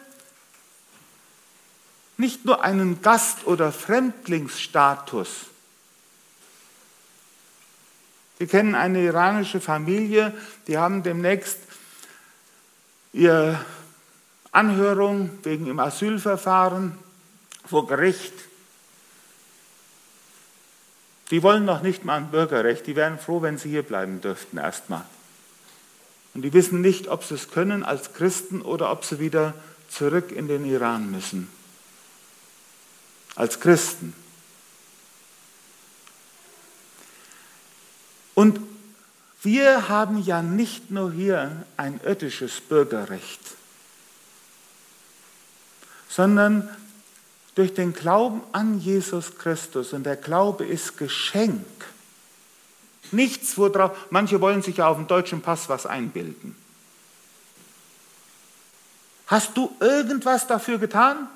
nicht 2.17 2.43
nur 2.43 2.61
einen 2.61 3.01
Gast- 3.01 3.47
oder 3.47 3.71
Fremdlingsstatus, 3.71 5.29
wir 8.37 8.47
kennen 8.47 8.75
eine 8.75 9.01
iranische 9.01 9.61
Familie, 9.61 10.33
die 10.67 10.77
haben 10.77 11.03
demnächst 11.03 11.59
ihre 13.13 13.63
Anhörung 14.51 15.29
wegen 15.43 15.67
im 15.67 15.79
Asylverfahren 15.79 16.97
vor 17.65 17.87
Gericht. 17.87 18.33
Die 21.31 21.41
wollen 21.41 21.65
noch 21.65 21.81
nicht 21.81 22.05
mal 22.05 22.17
ein 22.17 22.29
Bürgerrecht, 22.29 22.85
die 22.87 22.95
wären 22.95 23.17
froh, 23.17 23.41
wenn 23.41 23.57
sie 23.57 23.69
hier 23.69 23.83
bleiben 23.83 24.21
dürften 24.21 24.57
erstmal. 24.57 25.05
Und 26.33 26.41
die 26.41 26.53
wissen 26.53 26.81
nicht, 26.81 27.07
ob 27.07 27.23
sie 27.23 27.35
es 27.35 27.49
können 27.49 27.83
als 27.83 28.13
Christen 28.13 28.61
oder 28.61 28.91
ob 28.91 29.05
sie 29.05 29.19
wieder 29.19 29.53
zurück 29.89 30.31
in 30.31 30.47
den 30.47 30.65
Iran 30.65 31.09
müssen. 31.09 31.49
Als 33.35 33.61
Christen. 33.61 34.13
Und 38.35 38.59
wir 39.41 39.89
haben 39.89 40.21
ja 40.21 40.41
nicht 40.41 40.91
nur 40.91 41.11
hier 41.11 41.65
ein 41.77 41.99
irdisches 42.03 42.61
Bürgerrecht, 42.61 43.39
sondern 46.09 46.69
durch 47.55 47.73
den 47.73 47.93
Glauben 47.93 48.41
an 48.51 48.79
Jesus 48.79 49.37
Christus, 49.37 49.93
und 49.93 50.03
der 50.03 50.17
Glaube 50.17 50.65
ist 50.65 50.97
Geschenk, 50.97 51.65
nichts, 53.11 53.57
worauf, 53.57 53.97
manche 54.09 54.41
wollen 54.41 54.61
sich 54.61 54.77
ja 54.77 54.87
auf 54.87 54.97
dem 54.97 55.07
deutschen 55.07 55.41
Pass 55.41 55.69
was 55.69 55.85
einbilden. 55.85 56.55
Hast 59.27 59.55
du 59.55 59.73
irgendwas 59.79 60.47
dafür 60.47 60.77
getan? 60.77 61.29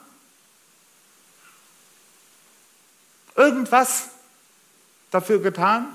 Irgendwas 3.36 4.10
dafür 5.12 5.39
getan? 5.39 5.88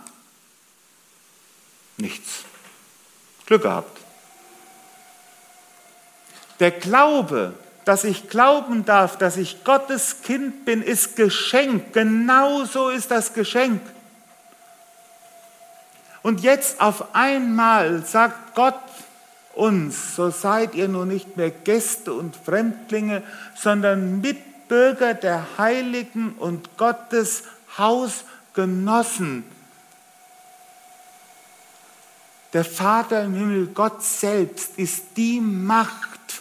Nichts. 1.96 2.44
Glück 3.46 3.62
gehabt. 3.62 4.00
Der 6.60 6.70
Glaube, 6.70 7.54
dass 7.84 8.04
ich 8.04 8.28
glauben 8.28 8.84
darf, 8.84 9.18
dass 9.18 9.36
ich 9.36 9.64
Gottes 9.64 10.22
Kind 10.22 10.64
bin, 10.64 10.82
ist 10.82 11.16
Geschenk. 11.16 11.92
Genauso 11.92 12.88
ist 12.88 13.10
das 13.10 13.34
Geschenk. 13.34 13.80
Und 16.22 16.40
jetzt 16.40 16.80
auf 16.80 17.14
einmal 17.14 18.04
sagt 18.06 18.54
Gott 18.54 18.80
uns, 19.52 20.16
so 20.16 20.30
seid 20.30 20.74
ihr 20.74 20.88
nun 20.88 21.08
nicht 21.08 21.36
mehr 21.36 21.50
Gäste 21.50 22.14
und 22.14 22.34
Fremdlinge, 22.34 23.22
sondern 23.54 24.20
Mitbürger 24.20 25.12
der 25.12 25.46
Heiligen 25.58 26.32
und 26.32 26.78
Gottes 26.78 27.44
Hausgenossen. 27.76 29.44
Der 32.54 32.64
Vater 32.64 33.24
im 33.24 33.34
Himmel, 33.34 33.66
Gott 33.66 34.02
selbst, 34.02 34.78
ist 34.78 35.02
die 35.16 35.40
Macht, 35.40 36.40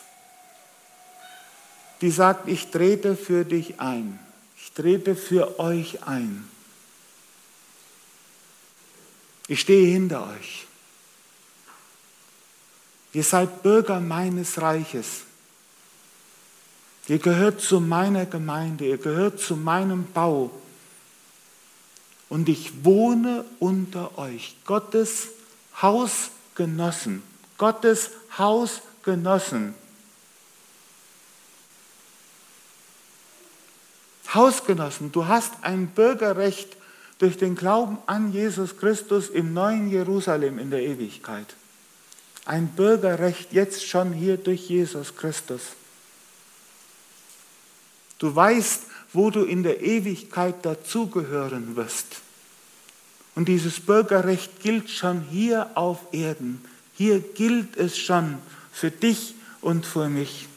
die 2.02 2.12
sagt, 2.12 2.48
ich 2.48 2.70
trete 2.70 3.16
für 3.16 3.46
dich 3.46 3.80
ein. 3.80 4.20
Ich 4.56 4.72
trete 4.74 5.16
für 5.16 5.60
euch 5.60 6.04
ein. 6.04 6.48
Ich 9.48 9.62
stehe 9.62 9.92
hinter 9.92 10.30
euch. 10.30 10.68
Ihr 13.14 13.24
seid 13.24 13.64
Bürger 13.64 14.00
meines 14.00 14.62
Reiches. 14.62 15.22
Ihr 17.08 17.20
gehört 17.20 17.60
zu 17.60 17.80
meiner 17.80 18.26
Gemeinde, 18.26 18.86
ihr 18.86 18.98
gehört 18.98 19.40
zu 19.40 19.56
meinem 19.56 20.06
Bau. 20.12 20.52
Und 22.30 22.50
ich 22.50 22.84
wohne 22.84 23.46
unter 23.60 24.18
euch. 24.18 24.56
Gottes 24.66 25.30
Hausgenossen, 25.82 27.24
Gottes 27.58 28.12
Hausgenossen. 28.38 29.76
Hausgenossen, 34.34 35.12
du 35.12 35.28
hast 35.28 35.54
ein 35.62 35.88
Bürgerrecht 35.88 36.76
durch 37.20 37.38
den 37.38 37.56
Glauben 37.56 37.98
an 38.06 38.34
Jesus 38.34 38.78
Christus 38.78 39.30
im 39.30 39.54
neuen 39.54 39.90
Jerusalem 39.90 40.58
in 40.60 40.72
der 40.72 40.82
Ewigkeit. 40.82 41.56
Ein 42.46 42.68
Bürgerrecht 42.68 43.54
jetzt 43.54 43.88
schon 43.88 44.12
hier 44.12 44.38
durch 44.38 44.68
Jesus 44.70 45.16
Christus. 45.16 45.62
Du 48.18 48.36
weißt, 48.36 48.84
wo 49.14 49.30
du 49.30 49.44
in 49.44 49.64
der 49.64 49.82
Ewigkeit 49.82 50.66
dazugehören 50.66 51.76
wirst. 51.76 52.22
Und 53.36 53.48
dieses 53.48 53.80
Bürgerrecht 53.80 54.62
gilt 54.62 54.90
schon 54.90 55.22
hier 55.22 55.72
auf 55.76 56.00
Erden. 56.12 56.64
Hier 56.94 57.20
gilt 57.20 57.78
es 57.78 57.98
schon 57.98 58.38
für 58.72 58.92
dich 58.92 59.34
und 59.62 59.86
für 59.86 60.10
mich. 60.10 60.48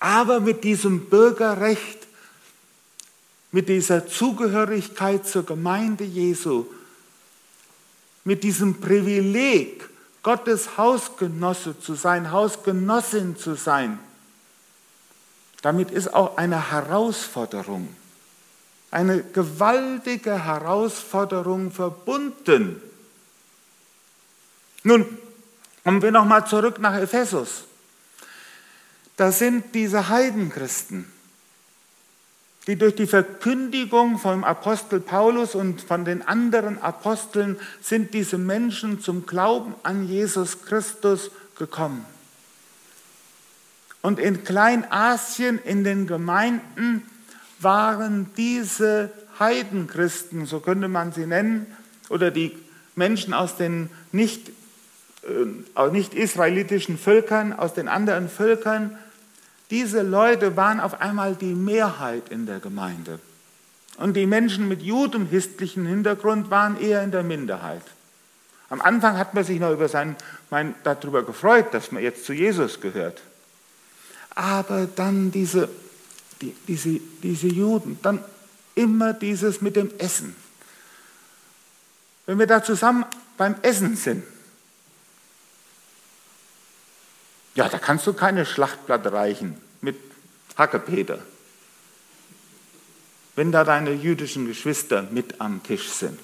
Aber 0.00 0.40
mit 0.40 0.64
diesem 0.64 1.06
Bürgerrecht, 1.06 2.06
mit 3.50 3.68
dieser 3.68 4.06
Zugehörigkeit 4.06 5.26
zur 5.26 5.44
Gemeinde 5.44 6.04
Jesu, 6.04 6.66
mit 8.24 8.42
diesem 8.42 8.80
Privileg, 8.80 9.88
Gottes 10.22 10.76
Hausgenosse 10.76 11.78
zu 11.80 11.94
sein, 11.94 12.30
Hausgenossin 12.30 13.36
zu 13.36 13.54
sein, 13.54 13.98
damit 15.62 15.90
ist 15.90 16.12
auch 16.12 16.36
eine 16.36 16.70
Herausforderung, 16.70 17.88
eine 18.90 19.22
gewaltige 19.22 20.44
Herausforderung 20.44 21.70
verbunden. 21.70 22.80
Nun, 24.82 25.06
kommen 25.84 26.02
wir 26.02 26.12
nochmal 26.12 26.46
zurück 26.46 26.78
nach 26.78 26.96
Ephesus. 26.96 27.64
Da 29.16 29.32
sind 29.32 29.74
diese 29.74 30.08
Heidenchristen, 30.08 31.10
die 32.66 32.76
durch 32.76 32.94
die 32.94 33.06
Verkündigung 33.06 34.18
vom 34.18 34.44
Apostel 34.44 35.00
Paulus 35.00 35.54
und 35.54 35.80
von 35.80 36.04
den 36.04 36.22
anderen 36.22 36.80
Aposteln 36.80 37.58
sind 37.80 38.14
diese 38.14 38.38
Menschen 38.38 39.00
zum 39.00 39.26
Glauben 39.26 39.74
an 39.82 40.06
Jesus 40.06 40.62
Christus 40.62 41.30
gekommen. 41.56 42.04
Und 44.02 44.20
in 44.20 44.44
Kleinasien, 44.44 45.58
in 45.58 45.82
den 45.82 46.06
Gemeinden, 46.06 47.02
waren 47.60 48.30
diese 48.36 49.10
Heidenchristen, 49.38 50.46
so 50.46 50.60
könnte 50.60 50.88
man 50.88 51.12
sie 51.12 51.26
nennen, 51.26 51.66
oder 52.08 52.30
die 52.30 52.56
Menschen 52.96 53.34
aus 53.34 53.56
den 53.56 53.90
nicht, 54.12 54.50
äh, 55.22 55.90
nicht 55.90 56.14
israelitischen 56.14 56.98
Völkern, 56.98 57.52
aus 57.52 57.74
den 57.74 57.88
anderen 57.88 58.28
Völkern, 58.28 58.96
diese 59.70 60.02
Leute 60.02 60.56
waren 60.56 60.80
auf 60.80 61.00
einmal 61.00 61.34
die 61.34 61.54
Mehrheit 61.54 62.30
in 62.30 62.46
der 62.46 62.58
Gemeinde. 62.58 63.20
Und 63.98 64.14
die 64.14 64.26
Menschen 64.26 64.68
mit 64.68 64.82
judenhistlichen 64.82 65.84
Hintergrund 65.84 66.50
waren 66.50 66.80
eher 66.80 67.02
in 67.02 67.10
der 67.10 67.22
Minderheit. 67.22 67.82
Am 68.70 68.80
Anfang 68.80 69.18
hat 69.18 69.34
man 69.34 69.44
sich 69.44 69.60
noch 69.60 69.72
über 69.72 69.88
sein, 69.88 70.16
mein, 70.50 70.74
darüber 70.84 71.22
gefreut, 71.22 71.66
dass 71.72 71.92
man 71.92 72.02
jetzt 72.02 72.24
zu 72.24 72.32
Jesus 72.32 72.80
gehört 72.80 73.20
aber 74.38 74.86
dann 74.86 75.32
diese, 75.32 75.68
die, 76.40 76.54
diese, 76.66 77.00
diese 77.22 77.48
Juden, 77.48 77.98
dann 78.02 78.24
immer 78.74 79.12
dieses 79.12 79.60
mit 79.60 79.76
dem 79.76 79.90
Essen. 79.98 80.36
Wenn 82.26 82.38
wir 82.38 82.46
da 82.46 82.62
zusammen 82.62 83.04
beim 83.36 83.56
Essen 83.62 83.96
sind, 83.96 84.22
ja, 87.54 87.68
da 87.68 87.78
kannst 87.78 88.06
du 88.06 88.12
keine 88.12 88.46
Schlachtplatte 88.46 89.12
reichen 89.12 89.60
mit 89.80 89.96
Hackepeter, 90.56 91.18
wenn 93.34 93.50
da 93.50 93.64
deine 93.64 93.92
jüdischen 93.92 94.46
Geschwister 94.46 95.02
mit 95.10 95.40
am 95.40 95.62
Tisch 95.62 95.88
sind. 95.88 96.20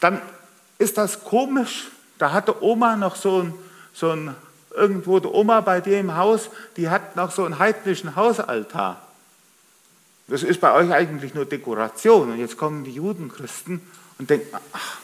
Dann 0.00 0.20
ist 0.78 0.98
das 0.98 1.24
komisch. 1.24 1.88
Da 2.18 2.32
hatte 2.32 2.62
Oma 2.62 2.96
noch 2.96 3.16
so 3.16 3.42
ein, 3.42 3.54
so 3.92 4.10
ein 4.10 4.34
irgendwo 4.74 5.18
die 5.20 5.28
Oma 5.28 5.60
bei 5.60 5.80
dir 5.80 5.98
im 5.98 6.16
Haus, 6.16 6.50
die 6.76 6.88
hat 6.88 7.16
noch 7.16 7.30
so 7.30 7.44
einen 7.44 7.58
heidnischen 7.58 8.16
Hausaltar. 8.16 9.00
Das 10.28 10.42
ist 10.42 10.60
bei 10.60 10.72
euch 10.72 10.92
eigentlich 10.92 11.34
nur 11.34 11.44
Dekoration. 11.44 12.30
Und 12.30 12.38
jetzt 12.38 12.56
kommen 12.56 12.84
die 12.84 12.92
Judenchristen 12.92 13.80
und 14.18 14.30
denken, 14.30 14.56
ach, 14.72 14.98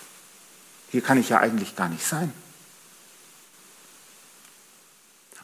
hier 0.90 1.00
kann 1.00 1.18
ich 1.18 1.30
ja 1.30 1.38
eigentlich 1.40 1.74
gar 1.74 1.88
nicht 1.88 2.06
sein. 2.06 2.32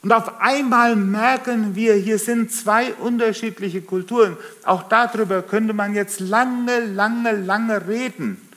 Und 0.02 0.12
auf 0.12 0.41
einmal 0.41 0.97
merken 0.97 1.75
wir, 1.75 1.95
hier 1.95 2.19
sind 2.19 2.52
zwei 2.52 2.93
unterschiedliche 2.95 3.83
Kulturen. 3.83 4.37
Auch 4.64 4.85
darüber 4.85 5.43
könnte 5.43 5.75
man 5.75 5.95
jetzt 5.95 6.21
lange, 6.21 6.81
lange, 6.81 7.33
lange 7.33 7.87
reden 7.87 8.51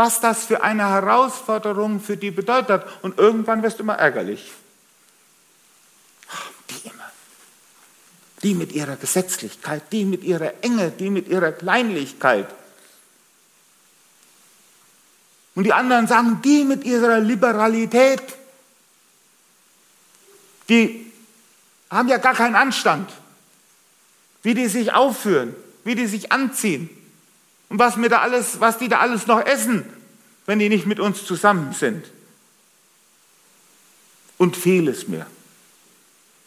was 0.00 0.18
das 0.18 0.46
für 0.46 0.62
eine 0.62 0.88
Herausforderung 0.88 2.00
für 2.00 2.16
die 2.16 2.30
bedeutet. 2.30 2.82
Und 3.02 3.18
irgendwann 3.18 3.62
wirst 3.62 3.78
du 3.78 3.82
immer 3.82 3.96
ärgerlich. 3.96 4.50
Die 6.70 6.88
immer. 6.88 7.12
Die 8.42 8.54
mit 8.54 8.72
ihrer 8.72 8.96
Gesetzlichkeit, 8.96 9.82
die 9.92 10.06
mit 10.06 10.24
ihrer 10.24 10.64
Enge, 10.64 10.90
die 10.90 11.10
mit 11.10 11.28
ihrer 11.28 11.52
Kleinlichkeit. 11.52 12.48
Und 15.54 15.64
die 15.64 15.74
anderen 15.74 16.06
sagen, 16.06 16.40
die 16.42 16.64
mit 16.64 16.84
ihrer 16.84 17.20
Liberalität, 17.20 18.22
die 20.70 21.12
haben 21.90 22.08
ja 22.08 22.16
gar 22.16 22.34
keinen 22.34 22.56
Anstand, 22.56 23.10
wie 24.42 24.54
die 24.54 24.68
sich 24.68 24.94
aufführen, 24.94 25.54
wie 25.84 25.94
die 25.94 26.06
sich 26.06 26.32
anziehen. 26.32 26.88
Und 27.70 27.78
was, 27.78 27.96
wir 27.96 28.08
da 28.08 28.20
alles, 28.20 28.60
was 28.60 28.78
die 28.78 28.88
da 28.88 28.98
alles 28.98 29.26
noch 29.26 29.46
essen, 29.46 29.86
wenn 30.44 30.58
die 30.58 30.68
nicht 30.68 30.86
mit 30.86 31.00
uns 31.00 31.24
zusammen 31.24 31.72
sind. 31.72 32.04
Und 34.36 34.56
vieles 34.56 35.06
mehr. 35.06 35.26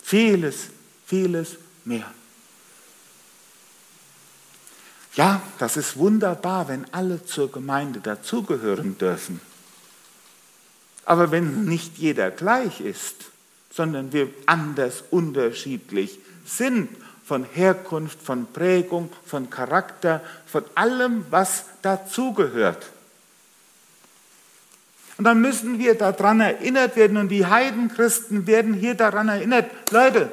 Vieles, 0.04 0.68
vieles 1.06 1.56
mehr. 1.86 2.12
Ja, 5.16 5.42
das 5.60 5.78
ist 5.78 5.96
wunderbar, 5.96 6.68
wenn 6.68 6.92
alle 6.94 7.24
zur 7.24 7.52
Gemeinde 7.52 8.02
dazugehören 8.02 8.98
dürfen. 8.98 9.40
Aber 11.06 11.32
wenn 11.32 11.66
nicht 11.66 11.98
jeder 11.98 12.32
gleich 12.32 12.82
ist, 12.82 13.16
sondern 13.72 14.12
wir 14.12 14.30
anders 14.46 15.04
unterschiedlich 15.10 16.20
sind 16.46 16.90
von 17.24 17.44
Herkunft, 17.44 18.22
von 18.22 18.52
Prägung, 18.52 19.10
von 19.26 19.50
Charakter, 19.50 20.22
von 20.46 20.64
allem, 20.76 21.26
was 21.30 21.66
dazugehört. 21.82 22.86
Und 25.18 25.26
dann 25.26 25.42
müssen 25.42 25.80
wir 25.80 25.96
daran 25.96 26.42
erinnert 26.42 26.96
werden 26.96 27.18
und 27.18 27.30
die 27.30 27.46
Heidenchristen 27.46 28.48
werden 28.48 28.74
hier 28.74 28.96
daran 28.96 29.30
erinnert, 29.30 29.70
Leute, 29.92 30.30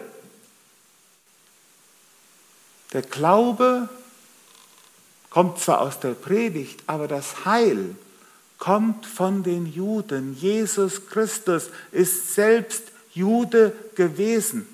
der 2.93 3.03
Glaube 3.03 3.89
kommt 5.29 5.61
zwar 5.61 5.81
aus 5.81 6.01
der 6.01 6.15
Predigt, 6.15 6.83
aber 6.87 7.07
das 7.07 7.45
Heil 7.45 7.95
kommt 8.59 9.07
von 9.07 9.43
den 9.43 9.67
Juden. 9.67 10.35
Jesus 10.35 11.07
Christus 11.07 11.71
ist 11.93 12.35
selbst 12.35 12.85
Jude 13.13 13.73
gewesen. 13.95 14.67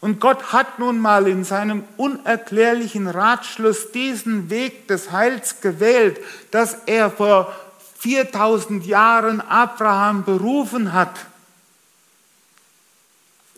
Und 0.00 0.20
Gott 0.20 0.52
hat 0.52 0.78
nun 0.78 0.98
mal 0.98 1.26
in 1.26 1.42
seinem 1.44 1.84
unerklärlichen 1.96 3.08
Ratschluss 3.08 3.90
diesen 3.90 4.48
Weg 4.48 4.86
des 4.86 5.10
Heils 5.10 5.60
gewählt, 5.60 6.20
dass 6.52 6.74
er 6.86 7.10
vor 7.10 7.52
4000 7.98 8.86
Jahren 8.86 9.40
Abraham 9.40 10.24
berufen 10.24 10.92
hat. 10.92 11.26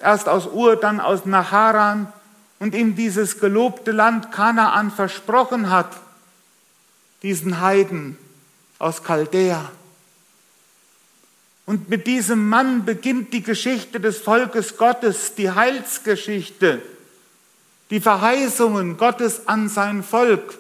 Erst 0.01 0.31
aus 0.31 0.47
Ur, 0.47 0.77
dann 0.77 0.99
aus 0.99 1.27
Naharan 1.27 2.11
und 2.59 2.75
ihm 2.75 2.97
dieses 2.97 3.39
gelobte 3.39 3.93
Land 3.93 4.33
Kanaan 4.33 4.91
versprochen 4.91 5.69
hat, 5.69 5.95
diesen 7.23 7.61
Heiden 7.61 8.17
aus 8.79 9.03
Chaldea. 9.05 9.71
Und 11.67 11.89
mit 11.89 12.07
diesem 12.07 12.49
Mann 12.49 12.85
beginnt 12.85 13.33
die 13.33 13.43
Geschichte 13.43 14.01
des 14.01 14.19
Volkes 14.19 14.77
Gottes, 14.77 15.35
die 15.35 15.51
Heilsgeschichte, 15.51 16.83
die 17.91 18.01
Verheißungen 18.01 18.97
Gottes 18.97 19.47
an 19.47 19.69
sein 19.69 20.03
Volk. 20.03 20.59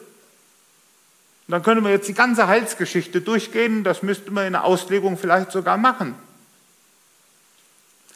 Und 1.48 1.52
dann 1.52 1.62
können 1.62 1.82
wir 1.82 1.90
jetzt 1.90 2.08
die 2.08 2.14
ganze 2.14 2.46
Heilsgeschichte 2.46 3.20
durchgehen, 3.20 3.82
das 3.82 4.02
müsste 4.02 4.30
man 4.30 4.46
in 4.46 4.52
der 4.52 4.64
Auslegung 4.64 5.18
vielleicht 5.18 5.50
sogar 5.50 5.76
machen. 5.76 6.14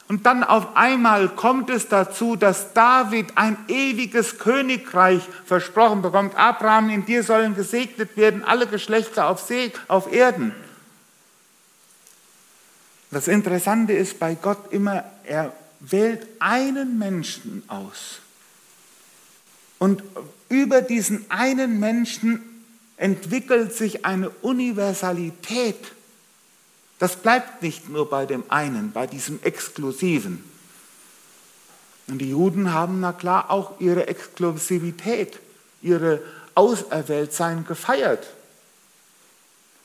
Und 0.07 0.27
dann 0.27 0.45
auf 0.45 0.77
einmal 0.77 1.31
kommt 1.31 1.71
es 1.71 1.89
dazu, 1.89 2.37
dass 2.37 2.75
David 2.75 3.37
ein 3.37 3.57
ewiges 3.69 4.39
Königreich 4.39 5.23
versprochen 5.47 6.03
bekommt. 6.03 6.37
Abraham, 6.37 6.91
in 6.91 7.07
dir 7.07 7.23
sollen 7.23 7.57
gesegnet 7.57 8.17
werden 8.17 8.45
alle 8.45 8.67
Geschlechter 8.67 9.29
auf, 9.29 9.41
See, 9.41 9.73
auf 9.89 10.13
Erden. 10.13 10.55
Das 13.15 13.29
Interessante 13.29 13.93
ist 13.93 14.19
bei 14.19 14.35
Gott 14.35 14.73
immer, 14.73 15.05
er 15.23 15.53
wählt 15.79 16.27
einen 16.41 16.99
Menschen 16.99 17.63
aus. 17.69 18.19
Und 19.79 20.03
über 20.49 20.83
diesen 20.83 21.31
einen 21.31 21.79
Menschen 21.79 22.43
entwickelt 22.97 23.73
sich 23.73 24.05
eine 24.05 24.31
Universalität. 24.31 25.77
Das 26.99 27.15
bleibt 27.15 27.63
nicht 27.63 27.89
nur 27.89 28.11
bei 28.11 28.27
dem 28.27 28.43
einen, 28.49 28.91
bei 28.91 29.07
diesem 29.07 29.41
Exklusiven. 29.45 30.43
Und 32.09 32.19
die 32.19 32.31
Juden 32.31 32.73
haben 32.73 32.99
na 32.99 33.13
klar 33.13 33.49
auch 33.49 33.81
ihre 33.81 34.09
Exklusivität, 34.09 35.39
ihre 35.83 36.21
Auserwähltsein 36.57 37.65
gefeiert. 37.65 38.27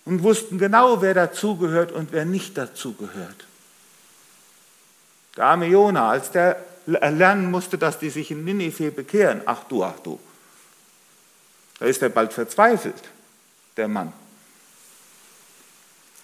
Und 0.10 0.24
wussten 0.24 0.58
genau, 0.58 1.04
wer 1.04 1.14
dazugehört 1.14 1.92
und 1.92 2.12
wer 2.12 2.26
nicht 2.26 2.58
dazugehört. 2.58 3.46
Der 5.38 5.46
arme 5.46 5.68
Jona, 5.68 6.10
als 6.10 6.32
der 6.32 6.66
lernen 6.88 7.52
musste, 7.52 7.78
dass 7.78 8.00
die 8.00 8.10
sich 8.10 8.32
in 8.32 8.44
Ninive 8.44 8.90
bekehren, 8.90 9.44
ach 9.46 9.66
du, 9.66 9.84
ach 9.84 10.00
du, 10.00 10.20
da 11.78 11.86
ist 11.86 12.02
er 12.02 12.10
bald 12.10 12.34
verzweifelt, 12.34 12.96
der 13.78 13.88
Mann. 13.88 14.12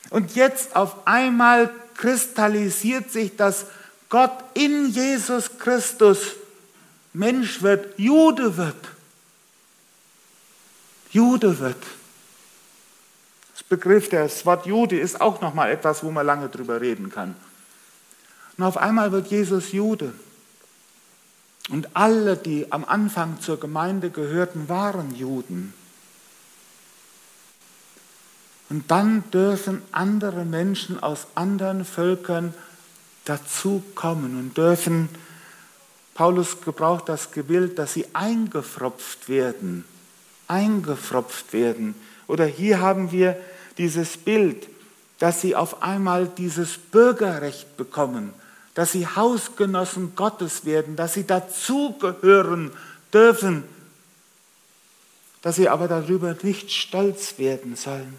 Und 0.10 0.34
jetzt 0.34 0.76
auf 0.76 1.06
einmal 1.08 1.70
kristallisiert 1.96 3.12
sich, 3.12 3.36
dass 3.36 3.68
Gott 4.10 4.34
in 4.56 4.90
Jesus 4.90 5.60
Christus 5.60 6.32
Mensch 7.14 7.62
wird, 7.62 8.00
Jude 8.00 8.58
wird. 8.58 8.76
Jude 11.12 11.60
wird. 11.60 11.84
Begriff, 13.70 14.10
das 14.10 14.46
Wort 14.46 14.66
Jude 14.66 15.00
ist 15.00 15.22
auch 15.22 15.42
nochmal 15.42 15.72
etwas, 15.72 16.04
wo 16.04 16.12
man 16.12 16.26
lange 16.26 16.50
drüber 16.50 16.82
reden 16.82 17.10
kann. 17.10 17.36
Und 18.58 18.64
auf 18.64 18.78
einmal 18.78 19.12
wird 19.12 19.28
Jesus 19.28 19.72
Jude. 19.72 20.14
Und 21.70 21.96
alle, 21.96 22.38
die 22.38 22.72
am 22.72 22.86
Anfang 22.86 23.40
zur 23.42 23.60
Gemeinde 23.60 24.12
gehörten, 24.12 24.70
waren 24.70 25.16
Juden. 25.16 25.74
Und 28.70 28.90
dann 28.92 29.24
dürfen 29.32 29.82
andere 29.92 30.46
Menschen 30.46 31.02
aus 31.02 31.28
anderen 31.36 31.86
Völkern 31.86 32.54
dazukommen 33.26 34.38
und 34.38 34.58
dürfen, 34.58 35.10
Paulus 36.14 36.62
gebraucht 36.62 37.10
das 37.10 37.32
Gebild, 37.32 37.78
dass 37.78 37.94
sie 37.94 38.06
eingefropft 38.14 39.28
werden, 39.28 39.84
eingefropft 40.48 41.52
werden. 41.52 41.96
Oder 42.28 42.46
hier 42.46 42.80
haben 42.80 43.12
wir 43.12 43.38
dieses 43.78 44.18
Bild, 44.18 44.68
dass 45.20 45.42
sie 45.42 45.56
auf 45.56 45.82
einmal 45.82 46.28
dieses 46.28 46.78
Bürgerrecht 46.78 47.78
bekommen, 47.78 48.34
dass 48.74 48.92
sie 48.92 49.08
Hausgenossen 49.08 50.16
Gottes 50.16 50.66
werden, 50.66 50.96
dass 50.96 51.14
sie 51.14 51.26
dazugehören 51.26 52.72
dürfen, 53.14 53.64
dass 55.42 55.56
sie 55.56 55.70
aber 55.70 55.88
darüber 55.88 56.36
nicht 56.42 56.72
stolz 56.72 57.38
werden 57.38 57.76
sollen. 57.76 58.18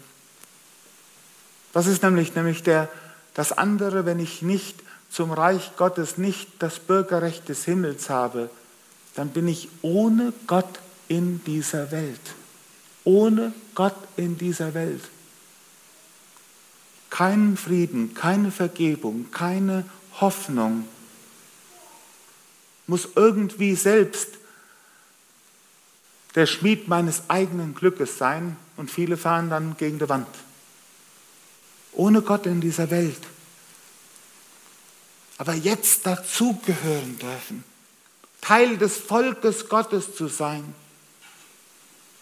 Das 1.73 1.85
ist 1.85 2.01
nämlich, 2.01 2.33
nämlich 2.33 2.63
der, 2.63 2.89
das 3.33 3.51
andere, 3.51 4.05
wenn 4.05 4.19
ich 4.19 4.41
nicht 4.41 4.81
zum 5.11 5.31
Reich 5.31 5.75
Gottes, 5.77 6.17
nicht 6.17 6.47
das 6.59 6.79
Bürgerrecht 6.79 7.47
des 7.49 7.65
Himmels 7.65 8.09
habe, 8.09 8.49
dann 9.15 9.29
bin 9.29 9.47
ich 9.47 9.69
ohne 9.81 10.33
Gott 10.47 10.79
in 11.07 11.43
dieser 11.43 11.91
Welt. 11.91 12.19
Ohne 13.03 13.53
Gott 13.75 13.95
in 14.15 14.37
dieser 14.37 14.73
Welt. 14.73 15.01
Keinen 17.09 17.57
Frieden, 17.57 18.13
keine 18.13 18.51
Vergebung, 18.51 19.31
keine 19.31 19.85
Hoffnung. 20.19 20.87
Muss 22.85 23.07
irgendwie 23.15 23.75
selbst 23.75 24.29
der 26.35 26.45
Schmied 26.45 26.87
meines 26.87 27.29
eigenen 27.29 27.73
Glückes 27.73 28.17
sein 28.17 28.57
und 28.75 28.91
viele 28.91 29.17
fahren 29.17 29.49
dann 29.49 29.77
gegen 29.77 29.99
die 29.99 30.09
Wand 30.09 30.27
ohne 31.97 32.21
Gott 32.21 32.45
in 32.45 32.61
dieser 32.61 32.89
Welt. 32.89 33.19
Aber 35.37 35.53
jetzt 35.53 36.05
dazugehören 36.05 37.17
dürfen, 37.19 37.63
Teil 38.41 38.77
des 38.77 38.97
Volkes 38.97 39.67
Gottes 39.67 40.15
zu 40.15 40.27
sein, 40.27 40.73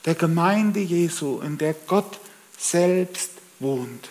der 0.05 0.15
Gemeinde 0.15 0.79
Jesu, 0.79 1.39
in 1.41 1.57
der 1.57 1.73
Gott 1.73 2.19
selbst 2.57 3.31
wohnt. 3.59 4.09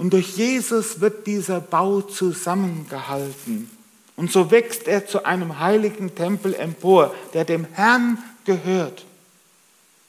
Und 0.00 0.14
durch 0.14 0.38
Jesus 0.38 1.02
wird 1.02 1.26
dieser 1.26 1.60
Bau 1.60 2.00
zusammengehalten. 2.00 3.70
Und 4.16 4.32
so 4.32 4.50
wächst 4.50 4.88
er 4.88 5.06
zu 5.06 5.26
einem 5.26 5.60
heiligen 5.60 6.14
Tempel 6.14 6.54
empor, 6.54 7.14
der 7.34 7.44
dem 7.44 7.66
Herrn 7.74 8.16
gehört. 8.46 9.04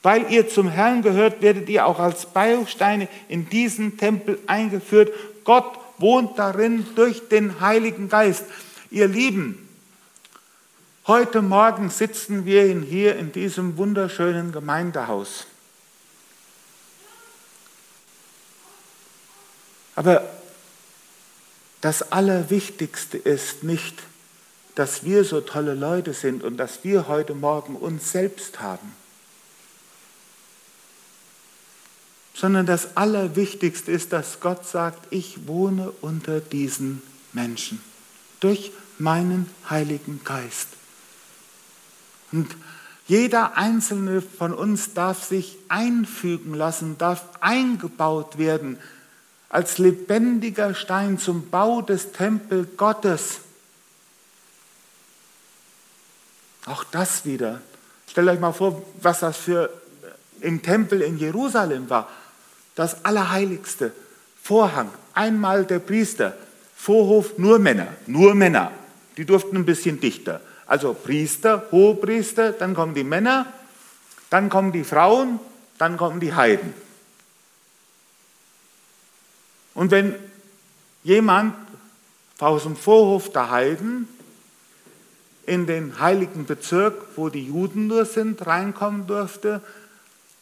Weil 0.01 0.31
ihr 0.31 0.47
zum 0.47 0.69
Herrn 0.69 1.01
gehört, 1.01 1.41
werdet 1.41 1.67
ihr 1.67 1.85
auch 1.85 1.99
als 1.99 2.25
Bausteine 2.27 3.09
in 3.27 3.49
diesen 3.49 3.97
Tempel 3.97 4.39
eingeführt. 4.47 5.11
Gott 5.43 5.77
wohnt 5.97 6.39
darin 6.39 6.85
durch 6.95 7.27
den 7.27 7.59
Heiligen 7.59 8.07
Geist. 8.07 8.45
Ihr 8.91 9.09
Lieben, 9.09 9.67
heute 11.05 11.41
Morgen 11.41 11.89
sitzen 11.89 12.45
wir 12.45 12.63
hier 12.63 13.17
in 13.17 13.33
diesem 13.33 13.75
wunderschönen 13.75 14.53
Gemeindehaus. 14.53 15.47
Aber 19.95 20.27
das 21.81 22.11
Allerwichtigste 22.11 23.17
ist 23.17 23.63
nicht, 23.63 23.95
dass 24.75 25.03
wir 25.03 25.23
so 25.23 25.41
tolle 25.41 25.73
Leute 25.73 26.13
sind 26.13 26.43
und 26.43 26.57
dass 26.57 26.83
wir 26.83 27.07
heute 27.07 27.33
Morgen 27.33 27.75
uns 27.75 28.11
selbst 28.11 28.61
haben. 28.61 28.95
sondern 32.33 32.65
das 32.65 32.97
Allerwichtigste 32.97 33.91
ist, 33.91 34.13
dass 34.13 34.39
Gott 34.39 34.65
sagt, 34.65 35.07
ich 35.11 35.47
wohne 35.47 35.91
unter 36.01 36.39
diesen 36.39 37.03
Menschen 37.33 37.79
durch 38.39 38.71
meinen 38.97 39.47
Heiligen 39.69 40.21
Geist. 40.23 40.69
Und 42.31 42.55
jeder 43.07 43.57
einzelne 43.57 44.21
von 44.21 44.55
uns 44.55 44.95
darf 44.95 45.23
sich 45.23 45.57
einfügen 45.67 46.55
lassen, 46.55 46.97
darf 46.97 47.23
eingebaut 47.41 48.39
werden 48.39 48.79
als 49.51 49.77
lebendiger 49.77 50.73
Stein 50.73 51.19
zum 51.19 51.49
Bau 51.49 51.81
des 51.81 52.13
Tempel 52.13 52.65
Gottes. 52.77 53.41
Auch 56.65 56.83
das 56.85 57.25
wieder. 57.25 57.61
Stellt 58.09 58.29
euch 58.29 58.39
mal 58.39 58.53
vor, 58.53 58.81
was 59.01 59.19
das 59.19 59.37
für 59.37 59.69
im 60.39 60.61
Tempel 60.61 61.01
in 61.01 61.17
Jerusalem 61.19 61.89
war 61.89 62.09
das 62.75 63.03
Allerheiligste, 63.05 63.91
Vorhang, 64.41 64.89
einmal 65.13 65.65
der 65.65 65.79
Priester, 65.79 66.35
Vorhof 66.75 67.37
nur 67.37 67.59
Männer, 67.59 67.87
nur 68.07 68.33
Männer. 68.33 68.71
Die 69.17 69.25
durften 69.25 69.57
ein 69.57 69.65
bisschen 69.65 69.99
dichter. 69.99 70.41
Also 70.65 70.93
Priester, 70.93 71.67
Hohepriester, 71.71 72.53
dann 72.53 72.73
kommen 72.73 72.95
die 72.95 73.03
Männer, 73.03 73.45
dann 74.29 74.49
kommen 74.49 74.71
die 74.71 74.85
Frauen, 74.85 75.39
dann 75.77 75.97
kommen 75.97 76.19
die 76.21 76.33
Heiden. 76.33 76.73
Und 79.73 79.91
wenn 79.91 80.15
jemand 81.03 81.55
aus 82.39 82.63
dem 82.63 82.75
Vorhof 82.75 83.31
der 83.31 83.49
Heiden 83.49 84.07
in 85.45 85.65
den 85.65 85.99
heiligen 85.99 86.45
Bezirk, 86.45 86.95
wo 87.15 87.29
die 87.29 87.47
Juden 87.47 87.87
nur 87.87 88.05
sind, 88.05 88.45
reinkommen 88.45 89.07
durfte, 89.07 89.61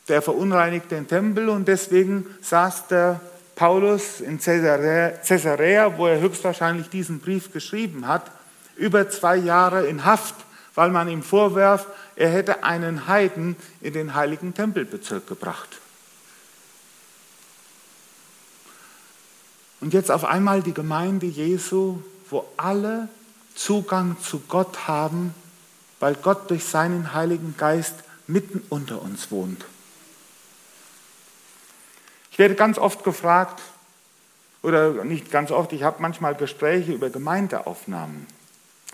der 0.07 0.21
verunreinigt 0.21 0.91
den 0.91 1.07
Tempel 1.07 1.49
und 1.49 1.67
deswegen 1.67 2.25
saß 2.41 2.87
der 2.87 3.21
Paulus 3.55 4.21
in 4.21 4.39
Caesarea, 4.39 5.97
wo 5.97 6.07
er 6.07 6.19
höchstwahrscheinlich 6.19 6.89
diesen 6.89 7.19
Brief 7.19 7.51
geschrieben 7.51 8.07
hat, 8.07 8.31
über 8.77 9.09
zwei 9.09 9.35
Jahre 9.35 9.85
in 9.85 10.05
Haft, 10.05 10.35
weil 10.75 10.89
man 10.89 11.09
ihm 11.09 11.21
vorwerft, 11.21 11.87
er 12.15 12.29
hätte 12.29 12.63
einen 12.63 13.07
Heiden 13.07 13.55
in 13.81 13.93
den 13.93 14.15
heiligen 14.15 14.53
Tempelbezirk 14.53 15.27
gebracht. 15.27 15.79
Und 19.81 19.93
jetzt 19.93 20.11
auf 20.11 20.25
einmal 20.25 20.61
die 20.61 20.73
Gemeinde 20.73 21.25
Jesu, 21.25 22.01
wo 22.29 22.45
alle 22.57 23.07
Zugang 23.55 24.17
zu 24.21 24.41
Gott 24.47 24.87
haben, 24.87 25.33
weil 25.99 26.15
Gott 26.15 26.49
durch 26.49 26.65
seinen 26.65 27.13
Heiligen 27.13 27.55
Geist 27.57 27.95
mitten 28.27 28.61
unter 28.69 29.01
uns 29.01 29.31
wohnt. 29.31 29.65
Ich 32.31 32.39
werde 32.39 32.55
ganz 32.55 32.77
oft 32.77 33.03
gefragt, 33.03 33.61
oder 34.61 35.03
nicht 35.03 35.31
ganz 35.31 35.51
oft, 35.51 35.71
ich 35.73 35.83
habe 35.83 36.01
manchmal 36.01 36.35
Gespräche 36.35 36.91
über 36.91 37.09
Gemeindeaufnahmen. 37.09 38.27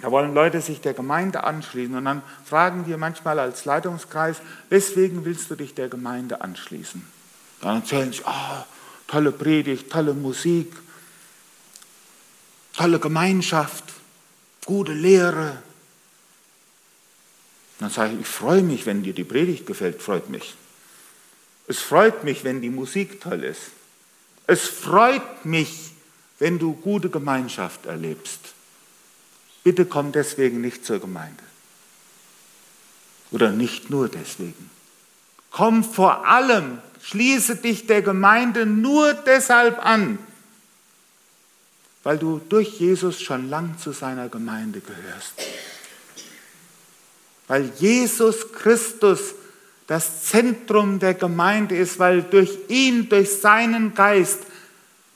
Da 0.02 0.12
wollen 0.12 0.34
Leute 0.34 0.62
sich 0.62 0.82
der 0.82 0.94
Gemeinde 0.94 1.44
anschließen 1.44 1.96
und 1.96 2.06
dann 2.06 2.22
fragen 2.44 2.86
wir 2.86 2.98
manchmal 2.98 3.40
als 3.40 3.66
Leitungskreis, 3.66 4.38
weswegen 4.70 5.26
willst 5.26 5.50
du 5.50 5.56
dich 5.56 5.74
der 5.74 5.88
Gemeinde 5.88 6.42
anschließen? 6.42 7.06
Dann 7.62 7.78
erzählen 7.78 8.12
sie, 8.12 8.22
oh, 8.26 8.64
tolle 9.08 9.32
Predigt, 9.32 9.92
tolle 9.92 10.14
Musik, 10.14 10.72
tolle 12.74 13.00
Gemeinschaft, 13.00 13.84
gute 14.66 14.94
Lehre. 14.94 15.62
Dann 17.80 17.90
sage 17.90 18.14
ich, 18.14 18.22
ich 18.22 18.28
freue 18.28 18.64
mich, 18.64 18.86
wenn 18.86 19.04
dir 19.04 19.14
die 19.14 19.24
Predigt 19.24 19.66
gefällt, 19.66 20.02
freut 20.02 20.30
mich. 20.30 20.56
Es 21.68 21.80
freut 21.80 22.24
mich, 22.24 22.44
wenn 22.44 22.62
die 22.62 22.70
Musik 22.70 23.22
toll 23.22 23.44
ist. 23.44 23.62
Es 24.48 24.62
freut 24.68 25.46
mich, 25.46 25.92
wenn 26.40 26.60
du 26.60 26.74
gute 26.74 27.10
Gemeinschaft 27.10 27.86
erlebst. 27.86 28.40
Bitte 29.64 29.86
komm 29.86 30.12
deswegen 30.12 30.62
nicht 30.62 30.86
zur 30.86 31.00
Gemeinde. 31.00 31.44
Oder 33.32 33.52
nicht 33.52 33.90
nur 33.90 34.08
deswegen. 34.08 34.70
Komm 35.50 35.84
vor 35.84 36.28
allem, 36.28 36.80
schließe 37.08 37.58
dich 37.58 37.86
der 37.86 38.02
Gemeinde 38.02 38.66
nur 38.66 39.14
deshalb 39.14 39.84
an, 39.86 40.18
weil 42.04 42.18
du 42.18 42.42
durch 42.50 42.80
Jesus 42.80 43.22
schon 43.22 43.50
lang 43.50 43.78
zu 43.78 43.92
seiner 43.92 44.30
Gemeinde 44.30 44.80
gehörst. 44.80 45.34
Weil 47.48 47.72
Jesus 47.78 48.52
Christus 48.54 49.36
das 49.86 50.24
Zentrum 50.24 50.98
der 50.98 51.14
Gemeinde 51.14 51.78
ist, 51.78 52.00
weil 52.00 52.24
durch 52.24 52.58
ihn, 52.70 53.08
durch 53.08 53.40
seinen 53.40 53.94
Geist 53.94 54.40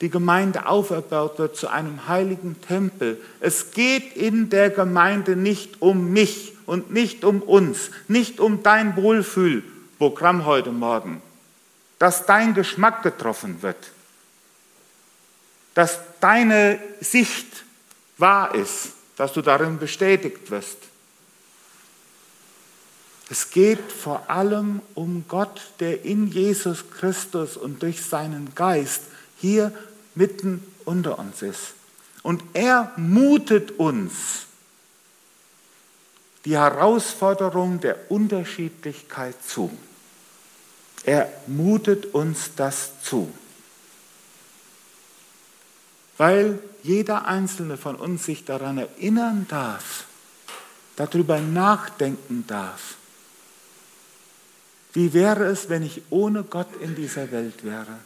die 0.00 0.10
Gemeinde 0.10 0.66
auferbaut 0.66 1.40
wird 1.40 1.56
zu 1.56 1.68
einem 1.68 2.06
heiligen 2.06 2.60
Tempel. 2.60 3.20
Es 3.40 3.72
geht 3.72 4.16
in 4.16 4.48
der 4.48 4.70
Gemeinde 4.70 5.34
nicht 5.34 5.82
um 5.82 6.12
mich 6.12 6.52
und 6.66 6.92
nicht 6.92 7.24
um 7.24 7.42
uns, 7.42 7.90
nicht 8.06 8.38
um 8.38 8.62
dein 8.62 8.96
Wohlfühlprogramm 8.96 10.46
heute 10.46 10.70
Morgen, 10.70 11.20
dass 12.00 12.24
dein 12.24 12.54
Geschmack 12.54 13.02
getroffen 13.02 13.60
wird, 13.62 13.92
dass 15.74 16.00
deine 16.18 16.80
Sicht 17.00 17.64
wahr 18.16 18.54
ist, 18.54 18.92
dass 19.16 19.34
du 19.34 19.42
darin 19.42 19.78
bestätigt 19.78 20.50
wirst. 20.50 20.78
Es 23.28 23.50
geht 23.50 23.92
vor 23.92 24.28
allem 24.30 24.80
um 24.94 25.26
Gott, 25.28 25.60
der 25.78 26.04
in 26.04 26.28
Jesus 26.28 26.90
Christus 26.90 27.58
und 27.58 27.82
durch 27.82 28.02
seinen 28.02 28.54
Geist 28.54 29.02
hier 29.36 29.70
mitten 30.14 30.66
unter 30.86 31.18
uns 31.18 31.42
ist. 31.42 31.74
Und 32.22 32.42
er 32.54 32.92
mutet 32.96 33.72
uns 33.72 34.46
die 36.46 36.56
Herausforderung 36.56 37.78
der 37.80 38.10
Unterschiedlichkeit 38.10 39.36
zu. 39.46 39.70
Er 41.10 41.28
mutet 41.48 42.14
uns 42.14 42.52
das 42.54 43.02
zu. 43.02 43.28
Weil 46.18 46.60
jeder 46.84 47.24
einzelne 47.26 47.76
von 47.76 47.96
uns 47.96 48.26
sich 48.26 48.44
daran 48.44 48.78
erinnern 48.78 49.44
darf, 49.48 50.04
darüber 50.94 51.40
nachdenken 51.40 52.44
darf. 52.46 52.94
Wie 54.92 55.12
wäre 55.12 55.46
es, 55.46 55.68
wenn 55.68 55.82
ich 55.82 56.02
ohne 56.10 56.44
Gott 56.44 56.68
in 56.80 56.94
dieser 56.94 57.32
Welt 57.32 57.64
wäre? 57.64 57.98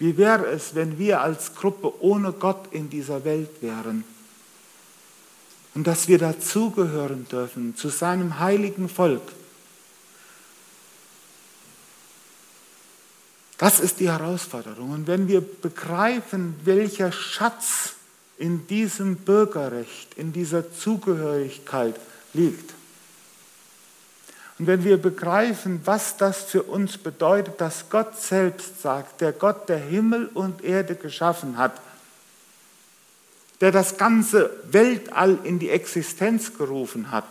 Wie 0.00 0.18
wäre 0.18 0.46
es, 0.46 0.74
wenn 0.74 0.98
wir 0.98 1.20
als 1.20 1.54
Gruppe 1.54 2.02
ohne 2.02 2.32
Gott 2.32 2.72
in 2.72 2.90
dieser 2.90 3.24
Welt 3.24 3.62
wären? 3.62 4.02
Und 5.76 5.86
dass 5.86 6.08
wir 6.08 6.18
dazugehören 6.18 7.28
dürfen 7.28 7.76
zu 7.76 7.88
seinem 7.88 8.40
heiligen 8.40 8.88
Volk. 8.88 9.22
Das 13.62 13.78
ist 13.78 14.00
die 14.00 14.10
Herausforderung. 14.10 14.90
Und 14.90 15.06
wenn 15.06 15.28
wir 15.28 15.40
begreifen, 15.40 16.56
welcher 16.64 17.12
Schatz 17.12 17.92
in 18.36 18.66
diesem 18.66 19.14
Bürgerrecht, 19.14 20.14
in 20.16 20.32
dieser 20.32 20.72
Zugehörigkeit 20.72 21.94
liegt, 22.34 22.74
und 24.58 24.66
wenn 24.66 24.82
wir 24.82 24.96
begreifen, 24.96 25.80
was 25.84 26.16
das 26.16 26.42
für 26.42 26.64
uns 26.64 26.98
bedeutet, 26.98 27.60
dass 27.60 27.88
Gott 27.88 28.20
selbst 28.20 28.82
sagt, 28.82 29.20
der 29.20 29.30
Gott, 29.30 29.68
der 29.68 29.78
Himmel 29.78 30.28
und 30.34 30.64
Erde 30.64 30.96
geschaffen 30.96 31.56
hat, 31.56 31.80
der 33.60 33.70
das 33.70 33.96
ganze 33.96 34.50
Weltall 34.72 35.38
in 35.44 35.60
die 35.60 35.70
Existenz 35.70 36.58
gerufen 36.58 37.12
hat, 37.12 37.28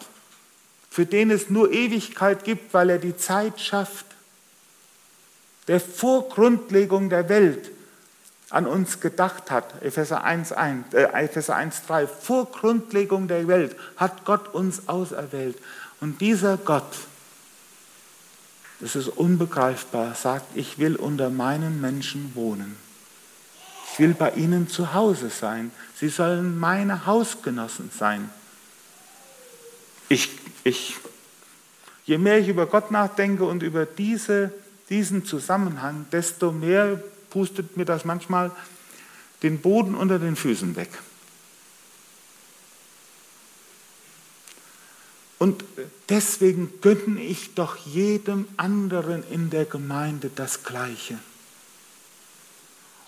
für 0.89 1.05
den 1.05 1.29
es 1.29 1.49
nur 1.49 1.73
Ewigkeit 1.73 2.45
gibt, 2.45 2.73
weil 2.73 2.89
er 2.89 2.99
die 2.99 3.17
Zeit 3.17 3.59
schafft, 3.59 4.05
der 5.71 5.79
vor 5.79 6.27
Grundlegung 6.27 7.09
der 7.09 7.29
Welt 7.29 7.71
an 8.49 8.67
uns 8.67 8.99
gedacht 8.99 9.51
hat, 9.51 9.81
Epheser 9.81 10.25
1,3, 10.25 10.93
äh, 10.93 11.23
Epheser 11.23 11.55
1, 11.55 11.83
vor 12.19 12.51
Grundlegung 12.51 13.29
der 13.29 13.47
Welt 13.47 13.77
hat 13.95 14.25
Gott 14.25 14.53
uns 14.53 14.89
auserwählt. 14.89 15.57
Und 16.01 16.19
dieser 16.19 16.57
Gott, 16.57 16.91
es 18.81 18.97
ist 18.97 19.07
unbegreifbar, 19.07 20.13
sagt, 20.13 20.57
ich 20.57 20.77
will 20.77 20.97
unter 20.97 21.29
meinen 21.29 21.79
Menschen 21.79 22.35
wohnen. 22.35 22.75
Ich 23.93 23.99
will 23.99 24.13
bei 24.13 24.31
ihnen 24.31 24.67
zu 24.67 24.93
Hause 24.93 25.29
sein. 25.29 25.71
Sie 25.95 26.09
sollen 26.09 26.59
meine 26.59 27.05
Hausgenossen 27.05 27.91
sein. 27.97 28.29
Ich, 30.09 30.31
ich, 30.65 30.97
je 32.03 32.17
mehr 32.17 32.39
ich 32.39 32.49
über 32.49 32.65
Gott 32.65 32.91
nachdenke 32.91 33.45
und 33.45 33.63
über 33.63 33.85
diese, 33.85 34.51
diesen 34.91 35.25
Zusammenhang, 35.25 36.05
desto 36.11 36.51
mehr 36.51 37.01
pustet 37.31 37.77
mir 37.77 37.85
das 37.85 38.05
manchmal 38.05 38.51
den 39.41 39.59
Boden 39.59 39.95
unter 39.95 40.19
den 40.19 40.35
Füßen 40.35 40.75
weg. 40.75 40.89
Und 45.39 45.63
deswegen 46.09 46.69
gönne 46.81 47.23
ich 47.23 47.55
doch 47.55 47.75
jedem 47.77 48.47
anderen 48.57 49.23
in 49.31 49.49
der 49.49 49.65
Gemeinde 49.65 50.29
das 50.35 50.63
Gleiche. 50.63 51.17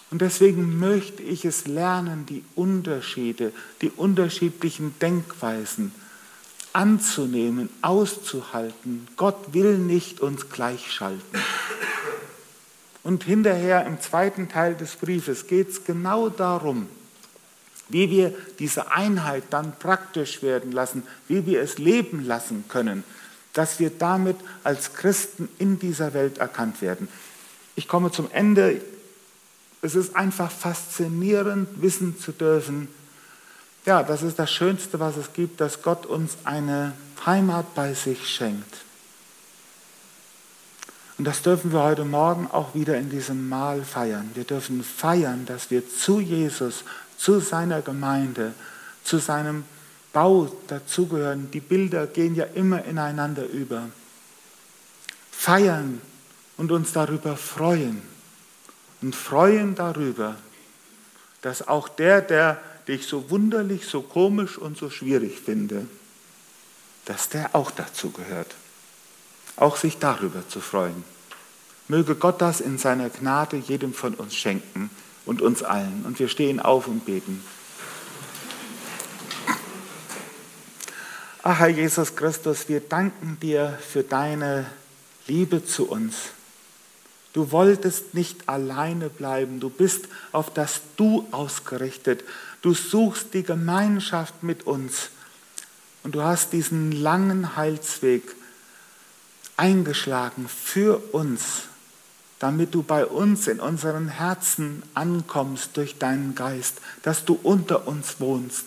Und 0.10 0.22
deswegen 0.22 0.80
möchte 0.80 1.22
ich 1.22 1.46
es 1.46 1.67
lernen, 1.67 2.26
die 2.26 2.43
Unterschiede, 2.56 3.52
die 3.82 3.91
unterschiedlichen 3.91 4.98
Denkweisen 5.00 5.93
anzunehmen, 6.74 7.70
auszuhalten. 7.82 9.08
Gott 9.16 9.54
will 9.54 9.78
nicht 9.78 10.20
uns 10.20 10.50
gleichschalten. 10.50 11.40
Und 13.04 13.24
hinterher 13.24 13.86
im 13.86 14.00
zweiten 14.02 14.50
Teil 14.50 14.76
des 14.76 14.96
Briefes 14.96 15.48
geht 15.48 15.70
es 15.70 15.84
genau 15.84 16.30
darum, 16.30 16.88
wie 17.90 18.10
wir 18.10 18.34
diese 18.60 18.92
Einheit 18.92 19.44
dann 19.50 19.78
praktisch 19.78 20.42
werden 20.42 20.72
lassen, 20.72 21.04
wie 21.28 21.46
wir 21.46 21.62
es 21.62 21.78
leben 21.78 22.26
lassen 22.26 22.64
können, 22.70 23.04
dass 23.52 23.80
wir 23.80 23.92
damit 23.92 24.38
als 24.64 24.94
Christen 24.94 25.50
in 25.60 25.80
dieser 25.80 26.14
Welt 26.14 26.38
erkannt 26.38 26.82
werden. 26.82 27.08
Ich 27.76 27.88
komme 27.88 28.12
zum 28.12 28.30
Ende. 28.32 28.82
Es 29.82 29.96
ist 29.96 30.16
einfach 30.16 30.50
faszinierend, 30.50 31.68
wissen 31.82 32.18
zu 32.18 32.32
dürfen, 32.32 32.88
ja, 33.86 34.04
das 34.04 34.24
ist 34.24 34.39
das 34.39 34.52
Schönste, 34.52 35.00
was 35.00 35.17
es 35.17 35.34
gibt, 35.34 35.60
dass 35.60 35.82
Gott 35.82 36.06
uns 36.06 36.38
eine 36.43 36.93
Heimat 37.26 37.74
bei 37.76 37.93
sich 37.93 38.28
schenkt. 38.28 38.84
Und 41.17 41.26
das 41.26 41.41
dürfen 41.41 41.72
wir 41.72 41.84
heute 41.84 42.06
Morgen 42.06 42.50
auch 42.52 42.74
wieder 42.74 42.98
in 42.98 43.10
diesem 43.10 43.48
Mahl 43.48 43.84
feiern. 43.84 44.32
Wir 44.34 44.46
dürfen 44.46 44.84
feiern, 44.84 45.46
dass 45.46 45.69
wir 45.69 45.88
zu 45.88 46.19
Jesus 46.19 46.84
zu 47.17 47.39
seiner 47.39 47.82
Gemeinde, 47.82 48.54
zu 49.04 49.19
seinem 49.19 49.63
Bau 50.12 50.52
dazugehören. 50.67 51.52
Die 51.52 51.60
Bilder 51.60 52.08
gehen 52.08 52.36
ja 52.36 52.46
immer 52.46 52.84
ineinander 52.86 53.46
über. 53.46 53.89
Feiern 55.32 56.02
und 56.58 56.72
uns 56.72 56.93
darüber 56.93 57.38
freuen. 57.38 58.02
Und 59.02 59.15
freuen 59.15 59.76
darüber, 59.76 60.36
dass 61.41 61.67
auch 61.67 61.89
der, 61.89 62.22
der 62.22 62.58
dich 62.88 63.08
so 63.08 63.30
wunderlich, 63.30 63.86
so 63.86 64.02
komisch 64.02 64.58
und 64.58 64.78
so 64.78 64.89
schwierig 64.89 65.39
finde, 65.39 65.88
dass 67.06 67.30
der 67.30 67.56
auch 67.56 67.72
dazu 67.72 68.12
gehört. 68.12 68.56
Auch 69.56 69.78
sich 69.78 69.98
darüber 70.00 70.48
zu 70.48 70.60
freuen. 70.60 71.04
Möge 71.88 72.15
Gott 72.15 72.41
das 72.41 72.62
in 72.62 72.78
seiner 72.78 73.10
Gnade 73.10 73.58
jedem 73.58 73.93
von 73.93 74.13
uns 74.13 74.36
schenken 74.36 74.89
und 75.26 75.41
uns 75.41 75.63
allen. 75.63 76.04
Und 76.06 76.19
wir 76.19 76.30
stehen 76.30 76.60
auf 76.60 76.88
und 76.88 77.06
beten. 77.06 77.43
Ach 81.43 81.60
Herr 81.60 81.67
Jesus 81.67 82.15
Christus, 82.15 82.69
wir 82.69 82.80
danken 82.80 83.38
dir 83.41 83.78
für 83.86 84.04
deine 84.04 84.65
Liebe 85.28 85.65
zu 85.65 85.89
uns. 85.89 86.15
Du 87.34 87.52
wolltest 87.52 88.13
nicht 88.13 88.48
alleine 88.48 89.10
bleiben, 89.10 89.60
du 89.60 89.69
bist 89.69 90.06
auf 90.32 90.54
das 90.54 90.82
Du 90.96 91.28
ausgerichtet. 91.32 92.24
Du 92.63 92.73
suchst 92.73 93.36
die 93.36 93.43
Gemeinschaft 93.43 94.41
mit 94.41 94.65
uns 94.65 95.10
und 96.02 96.15
du 96.15 96.23
hast 96.23 96.52
diesen 96.52 96.91
langen 96.91 97.56
Heilsweg 97.56 98.23
eingeschlagen 99.56 100.49
für 100.49 100.97
uns 101.13 101.67
damit 102.43 102.73
du 102.73 102.84
bei 102.84 103.06
uns 103.06 103.47
in 103.47 103.62
unseren 103.62 104.10
Herzen 104.10 104.84
ankommst 104.95 105.78
durch 105.78 105.97
deinen 105.97 106.36
Geist, 106.36 106.82
dass 107.02 107.23
du 107.23 107.39
unter 107.41 107.88
uns 107.88 108.19
wohnst. 108.19 108.65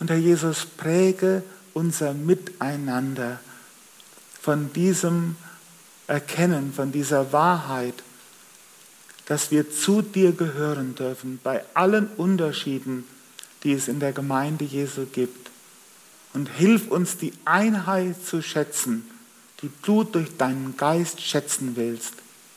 Und 0.00 0.10
Herr 0.10 0.16
Jesus, 0.16 0.66
präge 0.66 1.44
unser 1.74 2.12
Miteinander 2.12 3.38
von 4.42 4.72
diesem 4.72 5.36
Erkennen, 6.08 6.72
von 6.72 6.90
dieser 6.90 7.32
Wahrheit, 7.32 7.94
dass 9.30 9.52
wir 9.52 9.70
zu 9.70 10.02
dir 10.02 10.32
gehören 10.32 10.96
dürfen 10.96 11.38
bei 11.44 11.62
allen 11.74 12.08
Unterschieden, 12.16 13.04
die 13.62 13.72
es 13.72 13.86
in 13.86 14.00
der 14.00 14.10
Gemeinde 14.12 14.64
Jesu 14.64 15.06
gibt. 15.06 15.52
Und 16.34 16.48
hilf 16.48 16.90
uns, 16.90 17.16
die 17.16 17.32
Einheit 17.44 18.16
zu 18.26 18.42
schätzen, 18.42 19.08
die 19.62 19.70
du 19.82 20.02
durch 20.02 20.36
deinen 20.36 20.76
Geist 20.76 21.20
schätzen 21.20 21.76
willst, 21.76 22.14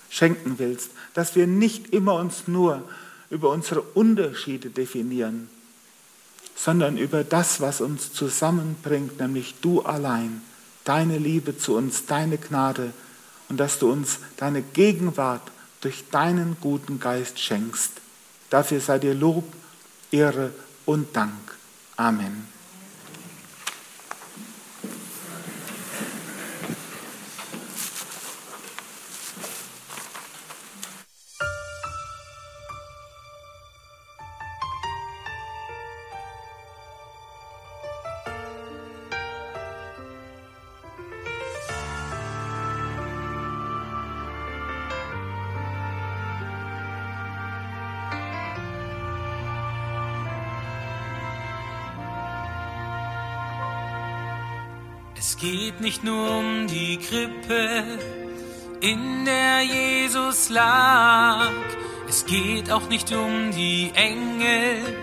schenken 0.10 0.56
willst, 0.58 0.90
dass 1.14 1.36
wir 1.36 1.46
nicht 1.46 1.94
immer 1.94 2.16
uns 2.16 2.48
nur 2.48 2.82
über 3.30 3.52
unsere 3.52 3.84
Unterschiede 3.84 4.72
definieren, 4.72 5.50
sondern 6.56 6.98
über 6.98 7.24
das, 7.24 7.62
was 7.62 7.82
uns 7.82 8.14
zusammenbringt, 8.14 9.20
nämlich 9.20 9.54
du 9.62 9.84
allein, 9.84 10.42
deine 10.86 11.20
Liebe 11.20 11.56
zu 11.56 11.76
uns, 11.76 12.08
deine 12.08 12.40
Gnade 12.40 12.94
und 13.48 13.60
dass 13.60 13.78
du 13.78 13.92
uns 13.92 14.18
deine 14.38 14.64
Gegenwart 14.64 15.53
durch 15.84 16.06
deinen 16.10 16.58
guten 16.62 17.00
Geist 17.00 17.40
schenkst. 17.40 17.92
Dafür 18.50 18.80
sei 18.80 19.00
dir 19.00 19.14
Lob, 19.14 19.46
Ehre 20.12 20.52
und 20.86 21.16
Dank. 21.16 21.58
Amen. 21.98 22.53
Es 55.34 55.40
geht 55.40 55.82
nicht 55.82 56.04
nur 56.04 56.30
um 56.30 56.68
die 56.68 56.98
Krippe, 56.98 57.84
in 58.82 59.26
der 59.26 59.64
Jesus 59.64 60.50
lag. 60.50 61.50
Es 62.08 62.28
geht 62.28 62.70
auch 62.72 62.88
nicht 62.88 63.12
um 63.12 63.50
die 63.52 63.92
Engel, 63.96 64.96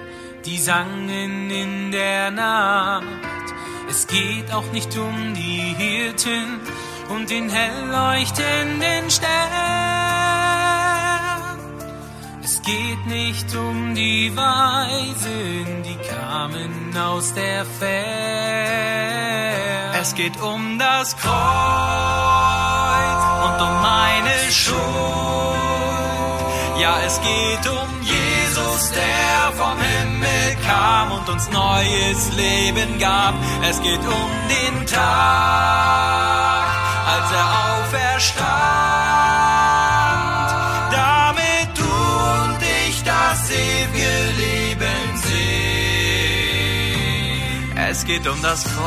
die 0.46 0.56
sangen 0.56 1.50
in 1.50 1.90
der 1.90 2.30
Nacht. 2.30 3.04
Es 3.90 4.06
geht 4.06 4.54
auch 4.54 4.70
nicht 4.70 4.96
um 4.96 5.34
die 5.34 5.74
Hirten 5.76 6.60
und 7.08 7.28
den 7.28 7.50
hell 7.50 7.90
Stern. 9.10 9.30
Es 12.40 12.62
geht 12.62 13.04
nicht 13.08 13.52
um 13.56 13.96
die 13.96 14.30
Weisen, 14.36 15.82
die 15.82 15.98
kamen 16.08 16.96
aus 16.96 17.34
der 17.34 17.64
Ferne. 17.64 19.29
Es 20.00 20.14
geht 20.14 20.40
um 20.40 20.78
das 20.78 21.14
Kreuz 21.14 21.30
und 23.44 23.60
um 23.60 23.82
meine 23.82 24.50
Schuld. 24.50 24.80
Ja, 26.80 26.96
es 27.06 27.20
geht 27.20 27.70
um 27.70 28.00
Jesus, 28.00 28.92
der 28.92 29.52
vom 29.58 29.78
Himmel 29.78 30.56
kam 30.66 31.12
und 31.12 31.28
uns 31.28 31.50
neues 31.50 32.32
Leben 32.34 32.98
gab. 32.98 33.34
Es 33.68 33.78
geht 33.82 34.00
um 34.00 34.30
den 34.48 34.86
Tag, 34.86 35.89
geht 48.10 48.26
um 48.26 48.42
das 48.42 48.64
Kreuz. 48.64 48.80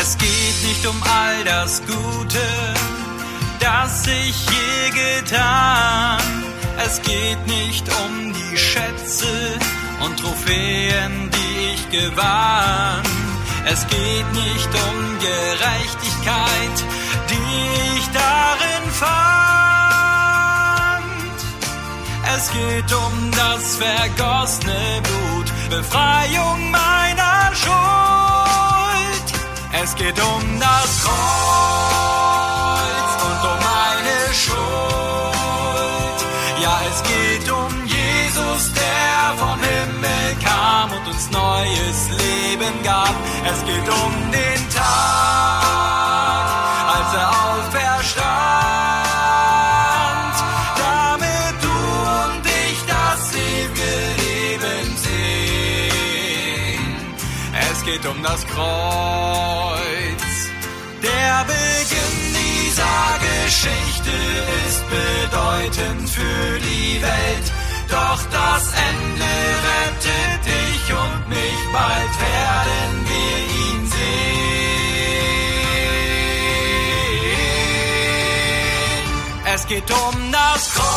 Es 0.00 0.16
geht 0.16 0.58
nicht 0.68 0.86
um 0.86 1.02
all 1.02 1.44
das 1.44 1.82
Gute, 1.86 2.46
das 3.60 4.06
ich 4.06 4.38
je 4.54 4.90
getan. 5.02 6.22
Es 6.86 7.02
geht 7.02 7.46
nicht 7.46 7.86
um 8.04 8.32
die 8.32 8.56
Schätze 8.56 9.28
und 10.02 10.18
Trophäen, 10.18 11.30
die 11.30 11.74
ich 11.74 11.90
gewann. 11.90 13.02
Es 13.66 13.86
geht 13.86 14.28
nicht 14.32 14.70
um 14.88 15.18
Gerechtigkeit, 15.18 16.76
die 17.30 17.98
ich 17.98 18.06
darin 18.12 18.90
fand. 18.92 19.25
Es 22.36 22.50
geht 22.50 22.92
um 22.92 23.30
das 23.30 23.76
vergossene 23.76 25.00
Blut, 25.02 25.50
Befreiung 25.70 26.70
meiner 26.70 27.50
Schuld. 27.54 29.32
Es 29.82 29.94
geht 29.94 30.20
um 30.20 30.60
das 30.60 31.02
Kreuz 31.02 31.12
und 33.28 33.42
um 33.52 33.58
meine 33.72 34.34
Schuld. 34.34 36.20
Ja, 36.60 36.78
es 36.90 37.02
geht 37.04 37.50
um 37.50 37.86
Jesus, 37.86 38.70
der 38.74 39.34
vom 39.38 39.58
Himmel 39.58 40.36
kam 40.44 40.92
und 40.92 41.06
uns 41.08 41.30
neues 41.30 42.10
Leben 42.10 42.82
gab. 42.84 43.14
Es 43.50 43.64
geht 43.64 43.88
um 43.88 44.30
den 44.30 44.68
Tag, 44.74 45.65
das 58.36 58.46
Kreuz. 58.48 60.24
Der 61.02 61.44
Beginn 61.44 62.34
dieser 62.34 63.18
Geschichte 63.44 64.14
ist 64.66 64.82
bedeutend 64.90 66.04
für 66.10 66.60
die 66.60 67.00
Welt. 67.00 67.52
Doch 67.88 68.20
das 68.30 68.72
Ende 68.90 69.32
rettet 69.68 70.40
dich 70.44 70.92
und 70.92 71.28
mich, 71.28 71.60
bald 71.72 72.14
werden 72.20 73.06
wir 73.10 73.36
ihn 73.64 73.82
sehen. 73.90 74.06
Es 79.54 79.62
geht 79.66 79.90
um 79.90 80.32
das 80.32 80.74
Kreuz 80.74 80.95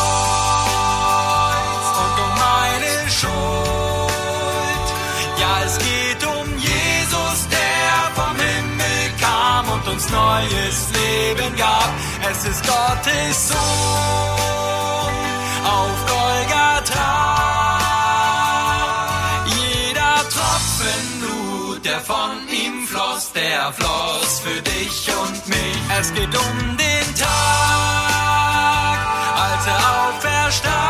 uns 10.00 10.10
neues 10.10 10.88
Leben 10.92 11.56
gab. 11.56 11.92
Es 12.30 12.44
ist 12.44 12.62
Gottes 12.66 13.48
Sohn 13.48 13.58
auf 15.64 16.06
Golgatha. 16.06 17.78
Jeder 19.46 20.16
Tropfen 20.34 21.20
Blut, 21.20 21.84
der 21.84 22.00
von 22.00 22.30
ihm 22.48 22.86
floss, 22.86 23.32
der 23.32 23.72
floss 23.72 24.40
für 24.40 24.62
dich 24.62 25.10
und 25.22 25.48
mich. 25.48 25.76
Es 25.98 26.12
geht 26.14 26.34
um 26.34 26.76
den 26.76 27.14
Tag, 27.14 28.98
als 29.36 29.66
er 29.66 29.80
auferstand. 30.08 30.89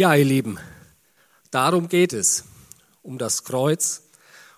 Ja, 0.00 0.14
ihr 0.14 0.24
Lieben, 0.24 0.58
darum 1.50 1.90
geht 1.90 2.14
es, 2.14 2.44
um 3.02 3.18
das 3.18 3.44
Kreuz 3.44 4.00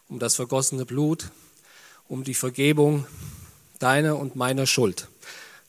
um 0.06 0.20
das 0.20 0.36
vergossene 0.36 0.86
Blut, 0.86 1.32
um 2.06 2.22
die 2.22 2.34
Vergebung 2.34 3.08
deiner 3.80 4.20
und 4.20 4.36
meiner 4.36 4.68
Schuld. 4.68 5.08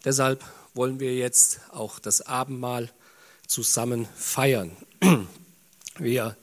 Deshalb 0.05 0.45
wollen 0.75 0.99
wir 0.99 1.15
jetzt 1.15 1.59
auch 1.71 1.97
das 1.97 2.21
Abendmahl 2.21 2.91
zusammen 3.47 4.07
feiern. 4.15 4.77
Wir 5.97 6.37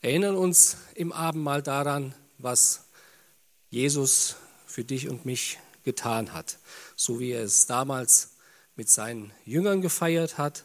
erinnern 0.00 0.36
uns 0.36 0.76
im 0.94 1.10
Abendmahl 1.10 1.62
daran, 1.62 2.14
was 2.38 2.84
Jesus 3.70 4.36
für 4.68 4.84
dich 4.84 5.08
und 5.08 5.26
mich 5.26 5.58
getan 5.82 6.32
hat, 6.32 6.58
so 6.94 7.18
wie 7.18 7.32
er 7.32 7.42
es 7.42 7.66
damals 7.66 8.36
mit 8.76 8.88
seinen 8.88 9.32
Jüngern 9.44 9.82
gefeiert 9.82 10.38
hat, 10.38 10.62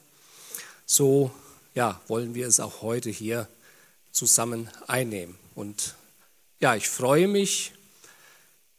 so 0.86 1.32
ja, 1.74 2.00
wollen 2.08 2.36
wir 2.36 2.48
es 2.48 2.60
auch 2.60 2.82
heute 2.82 3.10
hier 3.10 3.48
zusammen 4.12 4.70
einnehmen. 4.88 5.36
Und 5.56 5.96
ja, 6.60 6.76
ich 6.76 6.88
freue 6.90 7.28
mich 7.28 7.74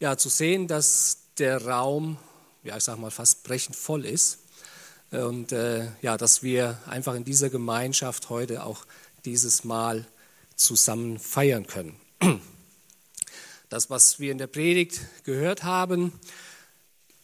ja, 0.00 0.16
zu 0.16 0.28
sehen, 0.28 0.68
dass 0.68 1.18
der 1.38 1.66
Raum, 1.66 2.18
ja, 2.62 2.76
ich 2.76 2.84
sage 2.84 3.00
mal, 3.00 3.10
fast 3.10 3.42
brechend 3.42 3.76
voll 3.76 4.04
ist. 4.04 4.38
Und 5.10 5.52
äh, 5.52 5.88
ja, 6.02 6.16
dass 6.16 6.42
wir 6.42 6.78
einfach 6.86 7.14
in 7.14 7.24
dieser 7.24 7.50
Gemeinschaft 7.50 8.30
heute 8.30 8.64
auch 8.64 8.84
dieses 9.24 9.64
Mal 9.64 10.06
zusammen 10.56 11.18
feiern 11.18 11.66
können. 11.66 12.00
Das, 13.68 13.90
was 13.90 14.20
wir 14.20 14.30
in 14.30 14.38
der 14.38 14.46
Predigt 14.46 15.00
gehört 15.24 15.64
haben, 15.64 16.12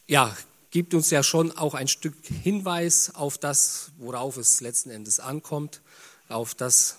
ja, 0.07 0.35
gibt 0.71 0.93
uns 0.93 1.09
ja 1.09 1.21
schon 1.21 1.51
auch 1.51 1.73
ein 1.73 1.87
Stück 1.87 2.15
Hinweis 2.25 3.13
auf 3.13 3.37
das, 3.37 3.91
worauf 3.97 4.37
es 4.37 4.61
letzten 4.61 4.89
Endes 4.89 5.19
ankommt, 5.19 5.81
auf 6.29 6.55
das, 6.55 6.97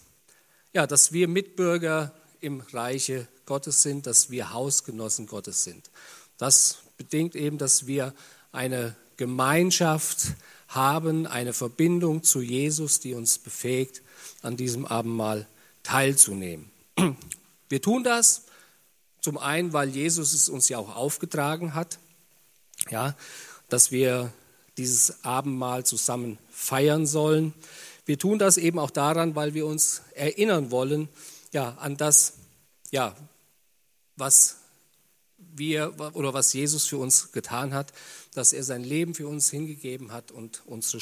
ja, 0.74 0.86
dass 0.86 1.12
wir 1.12 1.26
Mitbürger 1.26 2.14
im 2.40 2.60
Reiche 2.60 3.26
Gottes 3.46 3.82
sind, 3.82 4.06
dass 4.06 4.30
wir 4.30 4.52
Hausgenossen 4.52 5.26
Gottes 5.26 5.64
sind. 5.64 5.90
Das 6.36 6.78
bedingt 6.98 7.34
eben, 7.34 7.58
dass 7.58 7.86
wir 7.86 8.14
eine 8.52 8.94
Gemeinschaft 9.16 10.34
haben, 10.68 11.26
eine 11.26 11.52
Verbindung 11.52 12.22
zu 12.22 12.40
Jesus, 12.40 13.00
die 13.00 13.14
uns 13.14 13.38
befähigt, 13.38 14.02
an 14.42 14.56
diesem 14.56 14.86
Abendmahl 14.86 15.46
teilzunehmen. 15.82 16.70
Wir 17.68 17.80
tun 17.80 18.04
das 18.04 18.44
zum 19.20 19.38
einen, 19.38 19.72
weil 19.72 19.88
Jesus 19.88 20.32
es 20.34 20.48
uns 20.48 20.68
ja 20.68 20.78
auch 20.78 20.94
aufgetragen 20.94 21.74
hat, 21.74 21.98
ja, 22.90 23.14
dass 23.72 23.90
wir 23.90 24.32
dieses 24.76 25.24
Abendmahl 25.24 25.84
zusammen 25.84 26.38
feiern 26.50 27.06
sollen. 27.06 27.54
Wir 28.04 28.18
tun 28.18 28.38
das 28.38 28.58
eben 28.58 28.78
auch 28.78 28.90
daran, 28.90 29.34
weil 29.34 29.54
wir 29.54 29.66
uns 29.66 30.02
erinnern 30.14 30.70
wollen, 30.70 31.08
ja, 31.52 31.76
an 31.78 31.96
das, 31.96 32.34
ja, 32.90 33.16
was 34.16 34.56
wir 35.38 35.94
oder 36.14 36.34
was 36.34 36.52
Jesus 36.52 36.86
für 36.86 36.98
uns 36.98 37.32
getan 37.32 37.72
hat, 37.72 37.92
dass 38.34 38.52
er 38.52 38.62
sein 38.62 38.84
Leben 38.84 39.14
für 39.14 39.26
uns 39.26 39.50
hingegeben 39.50 40.12
hat 40.12 40.30
und 40.30 40.62
unsere 40.66 41.00